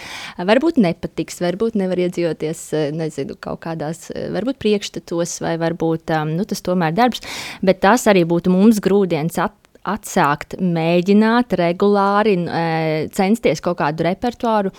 Varbūt 0.51 0.79
nepatiks, 0.83 1.41
varbūt 1.43 1.77
nevar 1.81 2.05
iedzīvoties, 2.05 2.63
eh, 2.77 2.87
nezinu, 2.95 3.37
kaut 3.43 3.63
kādās, 3.67 4.07
eh, 4.13 4.29
varbūt 4.35 4.61
priekšstatos, 4.63 5.37
vai 5.43 5.57
varbūt 5.61 6.15
um, 6.15 6.35
nu, 6.39 6.47
tas 6.47 6.63
tomēr 6.65 6.95
darbs, 6.95 7.23
bet 7.65 7.83
tas 7.83 8.07
arī 8.11 8.23
būtu 8.29 8.53
mums 8.53 8.79
grūdienis 8.83 9.41
at, 9.43 9.55
atsākt, 9.89 10.57
mēģināt 10.59 11.55
regulāri 11.59 12.35
e, 12.43 12.65
censties 13.15 13.63
kaut 13.63 13.79
kādu 13.81 14.07
repertuāru. 14.07 14.73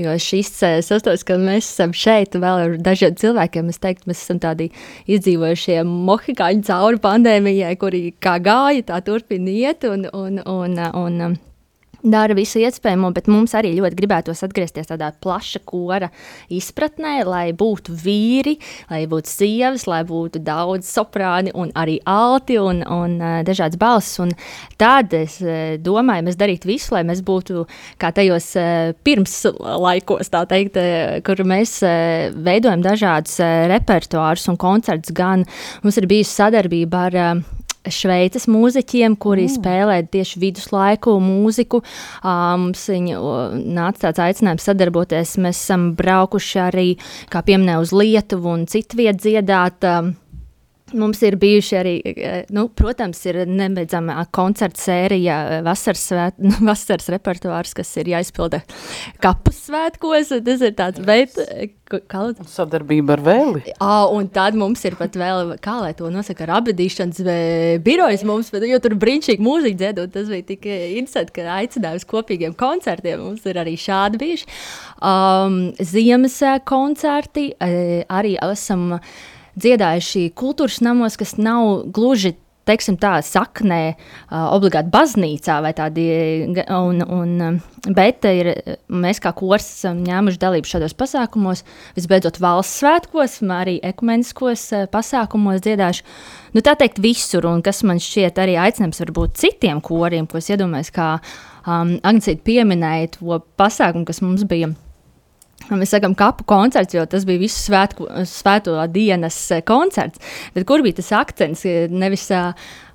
Jo 0.00 0.16
šis 0.20 0.52
e, 0.62 0.72
sastāvs, 0.86 1.26
ka 1.28 1.38
mēs 1.40 1.68
esam 1.68 1.94
šeit, 1.96 2.38
vēl 2.38 2.64
ar 2.66 2.76
dažiem 2.82 3.16
cilvēkiem, 3.20 3.70
es 3.72 3.82
teiktu, 3.82 4.10
mēs 4.10 4.24
esam 4.24 4.42
tādi 4.42 4.70
izdzīvojušie 5.10 5.80
mohikāņi 5.88 6.68
cauri 6.68 7.02
pandēmijai, 7.02 7.76
kuri 7.80 8.04
kā 8.22 8.38
gāja, 8.42 8.88
tā 8.92 9.02
turpina 9.06 9.52
iet. 9.52 9.88
Un, 9.92 10.06
un, 10.12 10.38
un, 10.46 10.78
un, 11.02 11.18
un, 11.22 11.51
dara 12.02 12.34
visu 12.34 12.60
iespējamo, 12.62 13.12
bet 13.14 13.28
mums 13.30 13.54
arī 13.56 13.72
ļoti 13.76 13.98
gribētos 13.98 14.42
atgriezties 14.46 14.90
tādā 14.90 15.12
plaša 15.22 15.62
kora 15.68 16.10
izpratnē, 16.52 17.14
lai 17.26 17.44
būtu 17.56 17.94
vīri, 18.02 18.56
lai 18.90 19.04
būtu 19.10 19.30
sievas, 19.30 19.86
lai 19.90 20.02
būtu 20.08 20.42
daudz 20.42 20.90
soprāni 20.90 21.54
un 21.54 21.70
arī 21.78 21.98
alti 22.08 22.58
un, 22.60 22.82
un 22.82 23.16
uh, 23.20 23.38
dažādas 23.46 23.78
balss. 23.80 24.18
Un 24.22 24.34
tad 24.80 25.14
es 25.16 25.38
uh, 25.44 25.78
domāju, 25.82 26.26
mēs 26.28 26.40
darītu 26.40 26.70
visu, 26.70 26.96
lai 26.96 27.04
mēs 27.08 27.22
būtu 27.26 27.66
kā 28.02 28.12
tajos 28.14 28.50
uh, 28.58 28.92
pirms 29.06 29.38
laikos, 29.62 30.32
tā 30.32 30.44
teikt, 30.50 30.78
kur 31.26 31.42
mēs 31.46 31.78
veidojam 32.44 32.82
dažādus 32.84 33.38
repertuārus 33.70 34.48
un 34.50 34.58
koncertus. 34.60 35.14
Gan 35.14 35.44
mums 35.82 35.98
ir 36.00 36.08
bijusi 36.10 36.34
sadarbība 36.34 37.06
ar 37.08 37.18
šveices 37.90 38.46
mūziķiem, 38.50 39.16
kuri 39.20 39.46
mm. 39.48 39.54
spēlē 39.56 39.98
tieši 40.12 40.42
viduslaiku 40.42 41.16
mūziku. 41.22 41.82
Uh, 42.22 42.54
mums 42.62 42.84
viņi 42.92 43.16
uh, 43.18 43.56
nāca 43.58 44.08
tāds 44.08 44.22
aicinājums 44.28 44.68
sadarboties. 44.68 45.36
Mēs 45.42 45.62
esam 45.64 45.92
braukuši 45.98 46.62
arī, 46.62 46.88
kā 47.32 47.42
pieminēju, 47.46 47.86
uz 47.86 47.94
Lietuvu 47.96 48.52
un 48.56 48.66
citu 48.70 49.02
vietu 49.02 49.26
dziedāt. 49.26 49.82
Uh, 49.82 50.12
Mums 50.98 51.22
ir 51.24 51.36
bijuši 51.40 51.76
arī, 51.78 51.94
nu, 52.54 52.66
protams, 52.76 53.20
ir 53.28 53.42
nebeidzama 53.48 54.26
koncerta 54.34 54.80
sērija, 54.82 55.36
vasaras, 55.66 56.06
svēt, 56.10 56.40
nu, 56.42 56.54
vasaras 56.70 57.10
repertuārs, 57.12 57.74
kas 57.76 57.92
ir 58.00 58.12
jāizpilda 58.12 58.62
kapus 59.22 59.64
svētkos. 59.68 60.34
Tas 60.44 60.66
ir 60.66 60.76
tāds 60.78 61.02
veids, 61.06 61.38
kā 61.92 62.22
Sadarbība 62.48 63.16
ar 63.16 63.22
vēli. 63.24 63.62
À, 63.82 64.06
un 64.12 64.28
tad 64.32 64.56
mums 64.58 64.82
ir 64.88 64.96
pat 64.98 65.16
vēl, 65.18 65.54
kā 65.62 65.74
lai 65.82 65.92
to 65.96 66.08
nosaka, 66.12 66.46
ar 66.46 66.54
abadīšanas 66.60 67.20
birojas 67.84 68.24
mums, 68.28 68.52
bet, 68.54 68.64
jo 68.70 68.78
tur 68.82 68.96
brīnišķīgi 69.00 69.44
mūzika 69.44 69.80
dziedot, 69.82 70.12
tas 70.14 70.30
bija 70.32 70.46
tik 70.52 70.68
interesanti, 70.68 71.36
ka 71.36 71.58
aicinājums 71.58 72.08
kopīgiem 72.08 72.56
koncertiem 72.58 73.20
mums 73.26 73.44
ir 73.48 73.60
arī 73.60 73.76
šādi 73.80 74.22
bijuši. 74.22 74.48
Um, 75.02 75.60
Ziemas 75.82 76.38
koncerti 76.68 77.50
arī 77.60 78.36
esam 78.40 78.98
dziedājuši 79.58 80.30
kultūras 80.38 80.80
namos, 80.84 81.18
kas 81.20 81.36
nav 81.40 81.88
gluži 81.92 82.36
teiksim, 82.68 82.96
tā 83.00 83.16
saknē, 83.26 83.80
uh, 83.94 84.46
obligāti 84.54 84.92
baznīcā 84.92 85.58
vai 85.64 85.72
tādi, 85.76 86.04
un, 86.62 87.02
un, 87.02 87.58
bet 87.96 88.26
ir, 88.28 88.52
mēs 88.86 89.18
kā 89.22 89.32
kurs 89.36 89.66
esam 89.66 90.02
ņēmuši 90.06 90.40
dalību 90.42 90.70
šādos 90.70 90.94
pasākumos, 90.98 91.64
visbeidzot 91.98 92.38
valsts 92.42 92.82
svētkos, 92.82 93.40
arī 93.56 93.78
ekumeniskos 93.92 94.68
pasākumos 94.94 95.64
dziedājuši. 95.66 96.06
Nu, 96.54 96.62
tā 96.64 96.76
teikt, 96.78 97.02
visur, 97.02 97.48
un 97.50 97.64
kas 97.64 97.82
man 97.88 98.00
šķiet 98.02 98.38
arī 98.42 98.58
aicinājums 98.60 99.02
varbūt 99.02 99.42
citiem 99.42 99.82
koriem, 99.82 100.28
ko 100.30 100.38
es 100.38 100.52
iedomājos, 100.52 100.92
kā 100.94 101.10
um, 101.18 101.96
Agnicīte 101.98 102.44
pieminēja 102.46 103.16
to 103.18 103.42
pasākumu, 103.58 104.06
kas 104.08 104.22
mums 104.22 104.46
bija 104.48 104.70
Mēs 105.70 105.92
sakām, 105.94 106.16
kapu 106.18 106.46
koncerts, 106.48 106.96
jo 106.96 107.04
tas 107.08 107.26
bija 107.28 107.40
visu 107.42 107.60
svētku, 107.68 108.08
svēto 108.28 108.74
dienas 108.92 109.36
koncerts. 109.68 110.22
Bet 110.56 110.66
kur 110.68 110.82
bija 110.84 110.98
tas 110.98 111.12
akcents? 111.20 111.62
Nevis 111.92 112.26
uh, 112.34 112.52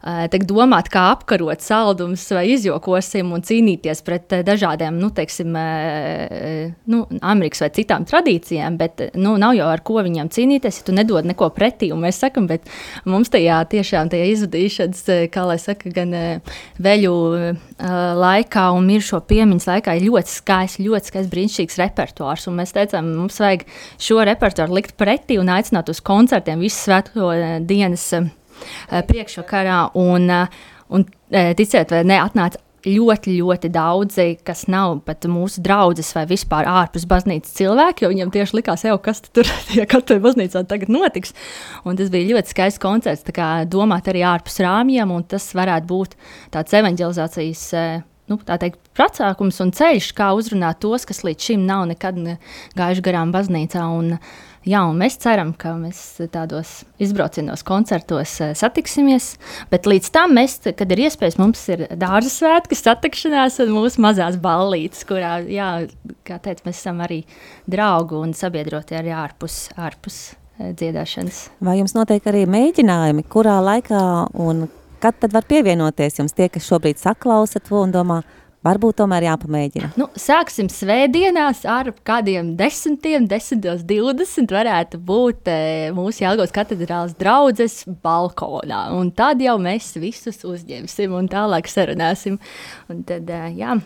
uh, 0.08 0.46
domāt, 0.48 0.90
kā 0.94 1.10
apkarot 1.12 1.64
saldumus, 1.64 2.24
vai 2.32 2.46
izjokosim 2.54 3.34
un 3.36 3.44
cīnīties 3.46 4.04
pret 4.08 4.36
uh, 4.38 4.44
dažādiem, 4.48 4.96
nu, 5.00 5.10
teiksim, 5.14 5.56
uh, 5.58 6.72
nu, 6.88 7.04
Amerikas 7.22 7.66
vai 7.66 7.70
citām 7.76 8.08
tradīcijām, 8.08 8.78
bet 8.80 9.04
nu, 9.16 9.36
nav 9.42 9.58
jau 9.58 9.68
ar 9.72 9.84
ko 9.86 10.00
viņiem 10.06 10.32
cīnīties, 10.34 10.80
ja 10.82 10.88
tu 10.88 10.96
nedod 10.96 11.28
neko 11.28 11.50
pretī. 11.56 11.92
Mēs 11.98 12.22
sakam, 12.24 12.48
bet 12.50 12.66
mums 13.06 13.32
tajā 13.34 13.60
tiešām 13.72 14.12
tajā 14.14 14.30
izvadīšanas, 14.34 15.04
kā 15.34 15.46
lai 15.50 15.58
saka, 15.62 15.92
gan 15.94 16.14
veļu 16.84 17.14
laikā 18.22 18.66
un 18.78 18.88
miršo 18.88 19.22
piemiņas 19.28 19.70
laikā 19.72 19.98
ir 19.98 20.08
ļoti 20.08 20.34
skaists, 20.34 20.82
ļoti 20.84 21.12
skaists, 21.12 21.32
brīnišķīgs 21.34 21.80
repertuārs. 21.82 22.48
Mēs 22.54 22.76
teicām, 22.76 23.12
mums 23.18 23.42
vajag 23.42 23.66
šo 24.02 24.22
repertuāru 24.28 24.78
likt 24.78 24.98
pretī 25.00 25.40
un 25.42 25.52
aicināt 25.54 25.90
uz 25.92 26.02
koncertiem 26.06 26.62
visu 26.64 26.88
svēto 26.88 27.32
dienas 27.68 28.12
Eh, 28.14 28.37
priekšvakarā. 28.90 29.82
Un, 29.98 30.30
eh, 30.30 30.48
un 30.90 31.06
eh, 31.32 31.54
ticiet, 31.58 31.92
vai 31.92 32.04
ne, 32.08 32.20
atnāca 32.22 32.62
ļoti, 32.88 33.34
ļoti 33.42 33.72
daudzi, 33.74 34.28
kas 34.48 34.68
nav 34.72 35.02
pat 35.08 35.26
mūsu 35.28 35.60
draugi 35.66 36.06
vai 36.16 36.24
vispār 36.30 36.70
ārpus 36.70 37.08
baznīcas 37.10 37.56
cilvēki, 37.58 38.06
jo 38.06 38.12
viņiem 38.14 38.32
tieši 38.32 38.60
likās, 38.60 38.86
jau, 38.88 38.96
kas 39.02 39.22
tur 39.28 39.50
katrai 39.94 40.20
baznīcā 40.24 40.64
tagad 40.70 40.92
notiks. 40.94 41.34
Un 41.84 42.00
tas 42.00 42.12
bija 42.14 42.36
ļoti 42.36 42.54
skaists 42.54 42.84
koncerts, 42.84 43.28
kā 43.36 43.66
domāt 43.66 44.08
arī 44.08 44.24
ārpus 44.28 44.62
rāmjiem, 44.64 45.12
un 45.12 45.26
tas 45.28 45.50
varētu 45.58 45.90
būt 45.90 46.16
tāds 46.54 46.78
evanģelizācijas. 46.80 47.66
Nu, 48.28 48.36
tā 48.44 48.58
teikt, 48.60 48.82
prasākums 48.92 49.62
un 49.64 49.70
ceļš, 49.72 50.10
kā 50.16 50.34
uzrunāt 50.36 50.82
tos, 50.84 51.06
kas 51.08 51.24
līdz 51.24 51.46
šim 51.48 51.62
nav 51.64 51.86
nekad 51.88 52.20
gājuši 52.76 53.04
garām 53.06 53.32
baznīcā. 53.32 53.86
Un, 53.88 54.18
uh, 54.18 54.48
Jā, 54.68 54.82
un 54.90 54.98
mēs 55.00 55.16
ceram, 55.24 55.54
ka 55.56 55.72
mēs 55.80 56.00
tādos 56.34 56.82
izbraucienos, 57.00 57.64
koncertos 57.68 58.34
uh, 58.44 58.50
satiksimies. 58.58 59.30
Bet 59.72 59.88
līdz 59.88 60.10
tam, 60.12 60.34
mēs, 60.36 60.58
kad 60.76 60.92
ir 60.92 61.06
iespējas, 61.06 61.38
mums 61.40 61.62
ir 61.72 61.86
dārza 61.96 62.32
svētki, 62.34 62.76
satikšanās 62.76 63.62
un 63.64 63.72
mūsu 63.78 64.04
mazās 64.04 64.36
ballītes, 64.44 65.06
kurā, 65.08 65.38
jā, 65.48 65.70
kā 66.28 66.40
teicu, 66.44 66.66
mēs 66.68 66.82
esam 66.82 67.00
arī 67.06 67.22
draugi 67.70 68.20
un 68.20 68.36
sabiedroti 68.36 68.98
arī 69.00 69.16
ārpus, 69.16 69.70
ārpus 69.80 70.20
uh, 70.34 70.74
dziedāšanas. 70.74 71.46
Vai 71.64 71.78
jums 71.80 71.96
notiek 71.96 72.28
arī 72.28 72.44
mēģinājumi, 72.52 73.24
kurā 73.32 73.62
laikā 73.64 74.04
un 74.44 74.66
kad 75.00 75.16
tad 75.22 75.32
var 75.32 75.48
pievienoties 75.48 76.20
jums 76.20 76.36
tie, 76.36 76.50
kas 76.52 76.68
šobrīd 76.68 77.00
saklausa 77.00 77.64
to 77.64 77.80
un 77.86 77.96
domā, 77.96 78.20
Varbūt 78.68 78.98
tomēr 79.00 79.28
jāpamēģina. 79.30 79.92
Nu, 80.00 80.10
sāksim 80.20 80.68
svētdienās 80.72 81.64
ar 81.70 81.94
kādiem 82.08 82.54
desmitiem, 82.60 83.28
desmitos, 83.30 83.86
divdesmit 83.88 84.52
varētu 84.52 85.00
būt 85.08 85.52
e, 85.52 85.60
mūsu 85.96 86.26
Jālgos 86.26 86.52
katedrāls 86.56 87.16
draudzes 87.20 87.84
balkonā. 88.04 88.88
Un 88.98 89.14
tad 89.16 89.44
jau 89.44 89.56
mēs 89.62 89.94
visus 90.02 90.44
uzņemsim 90.48 91.16
un 91.16 91.30
tālāk 91.32 91.70
sarunāsim. 91.72 92.42
Un 92.92 93.06
tad, 93.08 93.30
e, 93.32 93.44
jā, 93.62 93.78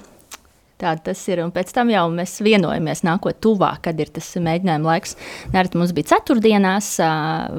Tā 0.82 0.96
tas 0.98 1.20
ir. 1.30 1.44
Un 1.44 1.52
pēc 1.54 1.70
tam 1.76 1.92
jau 1.94 2.08
mēs 2.10 2.40
vienojamies, 2.42 3.04
nākot 3.06 3.38
tuvāk, 3.44 3.84
kad 3.86 4.00
ir 4.02 4.10
tas 4.14 4.32
mēģinājuma 4.42 4.90
laiks. 4.90 5.14
Nereti 5.54 5.78
mums 5.78 5.94
bija 5.94 6.16
ceturtdienās, 6.16 6.96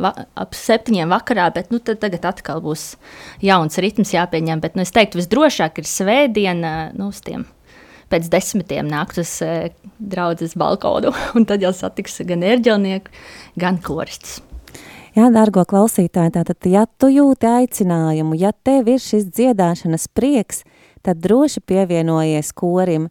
va, 0.03 0.11
ap 0.43 0.59
septiņiem 0.59 1.13
vakarā, 1.15 1.47
bet 1.55 1.71
nu, 1.71 1.79
tagad 1.79 2.27
atkal 2.33 2.63
būs 2.65 2.97
jauns 3.45 3.79
ritms 3.79 4.15
jāpieņem. 4.17 4.63
Bet 4.65 4.75
nu, 4.75 4.83
es 4.83 4.95
teiktu, 4.95 5.21
visdrošāk 5.23 5.79
ir 5.79 5.87
svētdiena 5.87 6.75
nu, 6.99 7.13
uz 7.15 7.23
tiem. 7.23 7.47
Pēc 8.11 8.27
desmitiem 8.33 8.91
nākt 8.91 9.23
uz 9.23 9.39
uh, 9.47 9.71
draudzes 10.03 10.59
balkonu, 10.59 11.15
un 11.39 11.47
tad 11.47 11.63
jau 11.63 11.71
satiks 11.77 12.19
gan 12.27 12.43
ērģelnieku, 12.43 13.15
gan 13.63 13.79
koristus. 13.87 14.41
Jā, 15.13 15.27
dārgo 15.29 15.63
klausītāji, 15.69 16.33
tātad, 16.33 16.67
ja 16.73 16.87
tu 16.99 17.11
jūti 17.13 17.45
aicinājumu, 17.45 18.35
ja 18.41 18.51
tev 18.65 18.87
ir 18.89 19.01
šis 19.03 19.27
dziedāšanas 19.29 20.07
prieks, 20.17 20.63
tad 21.03 21.23
droši 21.23 21.63
pievienojies 21.67 22.53
korim. 22.57 23.09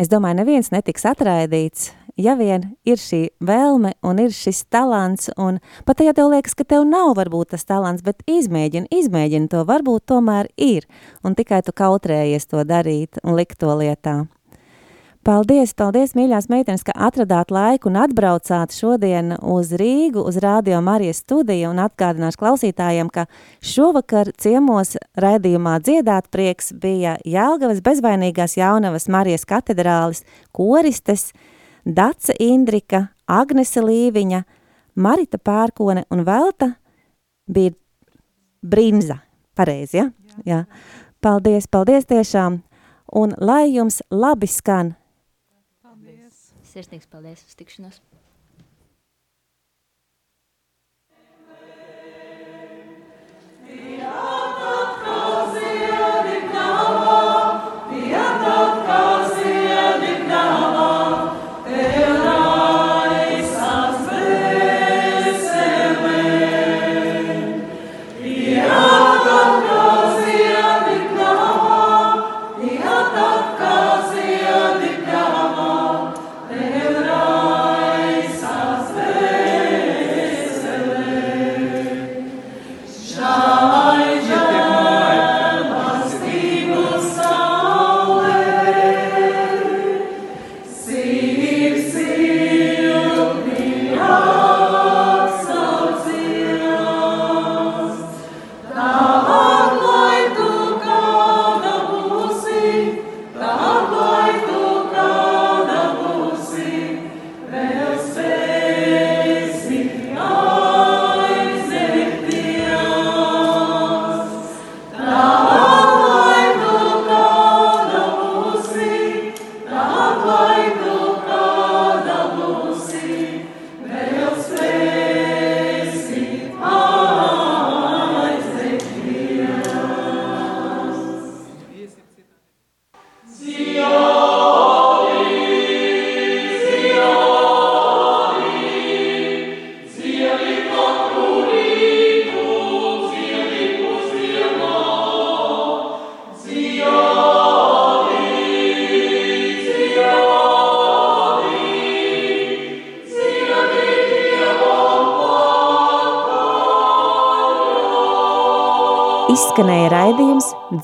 Es 0.00 0.10
domāju, 0.10 0.40
neviens 0.40 0.72
netiks 0.74 1.06
atraidīts, 1.06 1.92
ja 2.16 2.34
vien 2.38 2.66
ir 2.86 2.98
šī 3.00 3.28
vēlme 3.44 3.94
un 4.06 4.20
ir 4.22 4.34
šis 4.34 4.64
talants, 4.72 5.30
un 5.38 5.60
pat 5.86 6.02
ja 6.02 6.14
tev 6.16 6.32
liekas, 6.32 6.56
ka 6.58 6.66
tev 6.66 6.86
nav 6.88 7.14
varbūt 7.18 7.54
tas 7.54 7.66
talants, 7.68 8.02
bet 8.02 8.24
izmēģini, 8.30 8.90
izmēģini 8.90 9.50
to, 9.52 9.64
varbūt 9.68 10.06
tomēr 10.10 10.50
ir, 10.56 10.88
un 11.22 11.38
tikai 11.38 11.62
tu 11.66 11.74
kautrējies 11.76 12.50
to 12.50 12.64
darīt 12.66 13.22
un 13.22 13.38
likt 13.38 13.60
to 13.62 13.70
lietā. 13.78 14.24
Paldies, 15.24 15.70
paldies, 15.72 16.10
mīļās 16.12 16.50
meitenes, 16.52 16.82
ka 16.84 16.92
atradāt 17.06 17.48
laiku 17.54 17.88
un 17.88 17.94
atbraucāt 17.96 18.74
šodien 18.76 19.32
uz 19.40 19.70
Rīgu, 19.80 20.20
uz 20.20 20.36
Rādio 20.42 20.82
Marijas 20.84 21.22
studiju 21.22 21.70
un 21.70 21.78
atgādināšu 21.80 22.36
klausītājiem, 22.42 23.08
ka 23.08 23.22
šovakar 23.64 24.28
ciemos 24.36 24.98
raidījumā 25.16 25.78
dziedāt 25.80 26.28
prieks 26.28 26.74
bija 26.76 27.14
Jālgavas 27.24 27.80
bezvainīgās 27.86 28.58
jaunavas 28.58 29.08
Marijas 29.08 29.46
katedrālis 29.48 30.20
koristes 30.52 31.30
Dace 31.88 32.36
Indrika, 32.44 33.06
Agnese 33.24 33.80
Līviņa, 33.80 34.42
Marita 35.00 35.40
Pērkone 35.40 36.02
un 36.12 36.26
Velta 36.28 36.68
bija 37.48 37.72
Brinza. 38.60 39.22
Pareizi, 39.56 40.02
ja? 40.02 40.10
Jā. 40.44 40.60
Paldies, 41.24 41.64
paldies 41.72 42.04
tiešām! 42.12 42.60
Un 43.14 43.32
lai 43.40 43.70
jums 43.70 44.02
labi 44.12 44.50
skan 44.50 44.92
Sirsnīgs 46.74 47.06
paldies 47.06 47.46
uz 47.46 47.54
tikšanos! 47.62 48.02
Izskanēja 54.04 54.43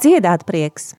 Dziedāt 0.00 0.46
prieks! 0.48 0.86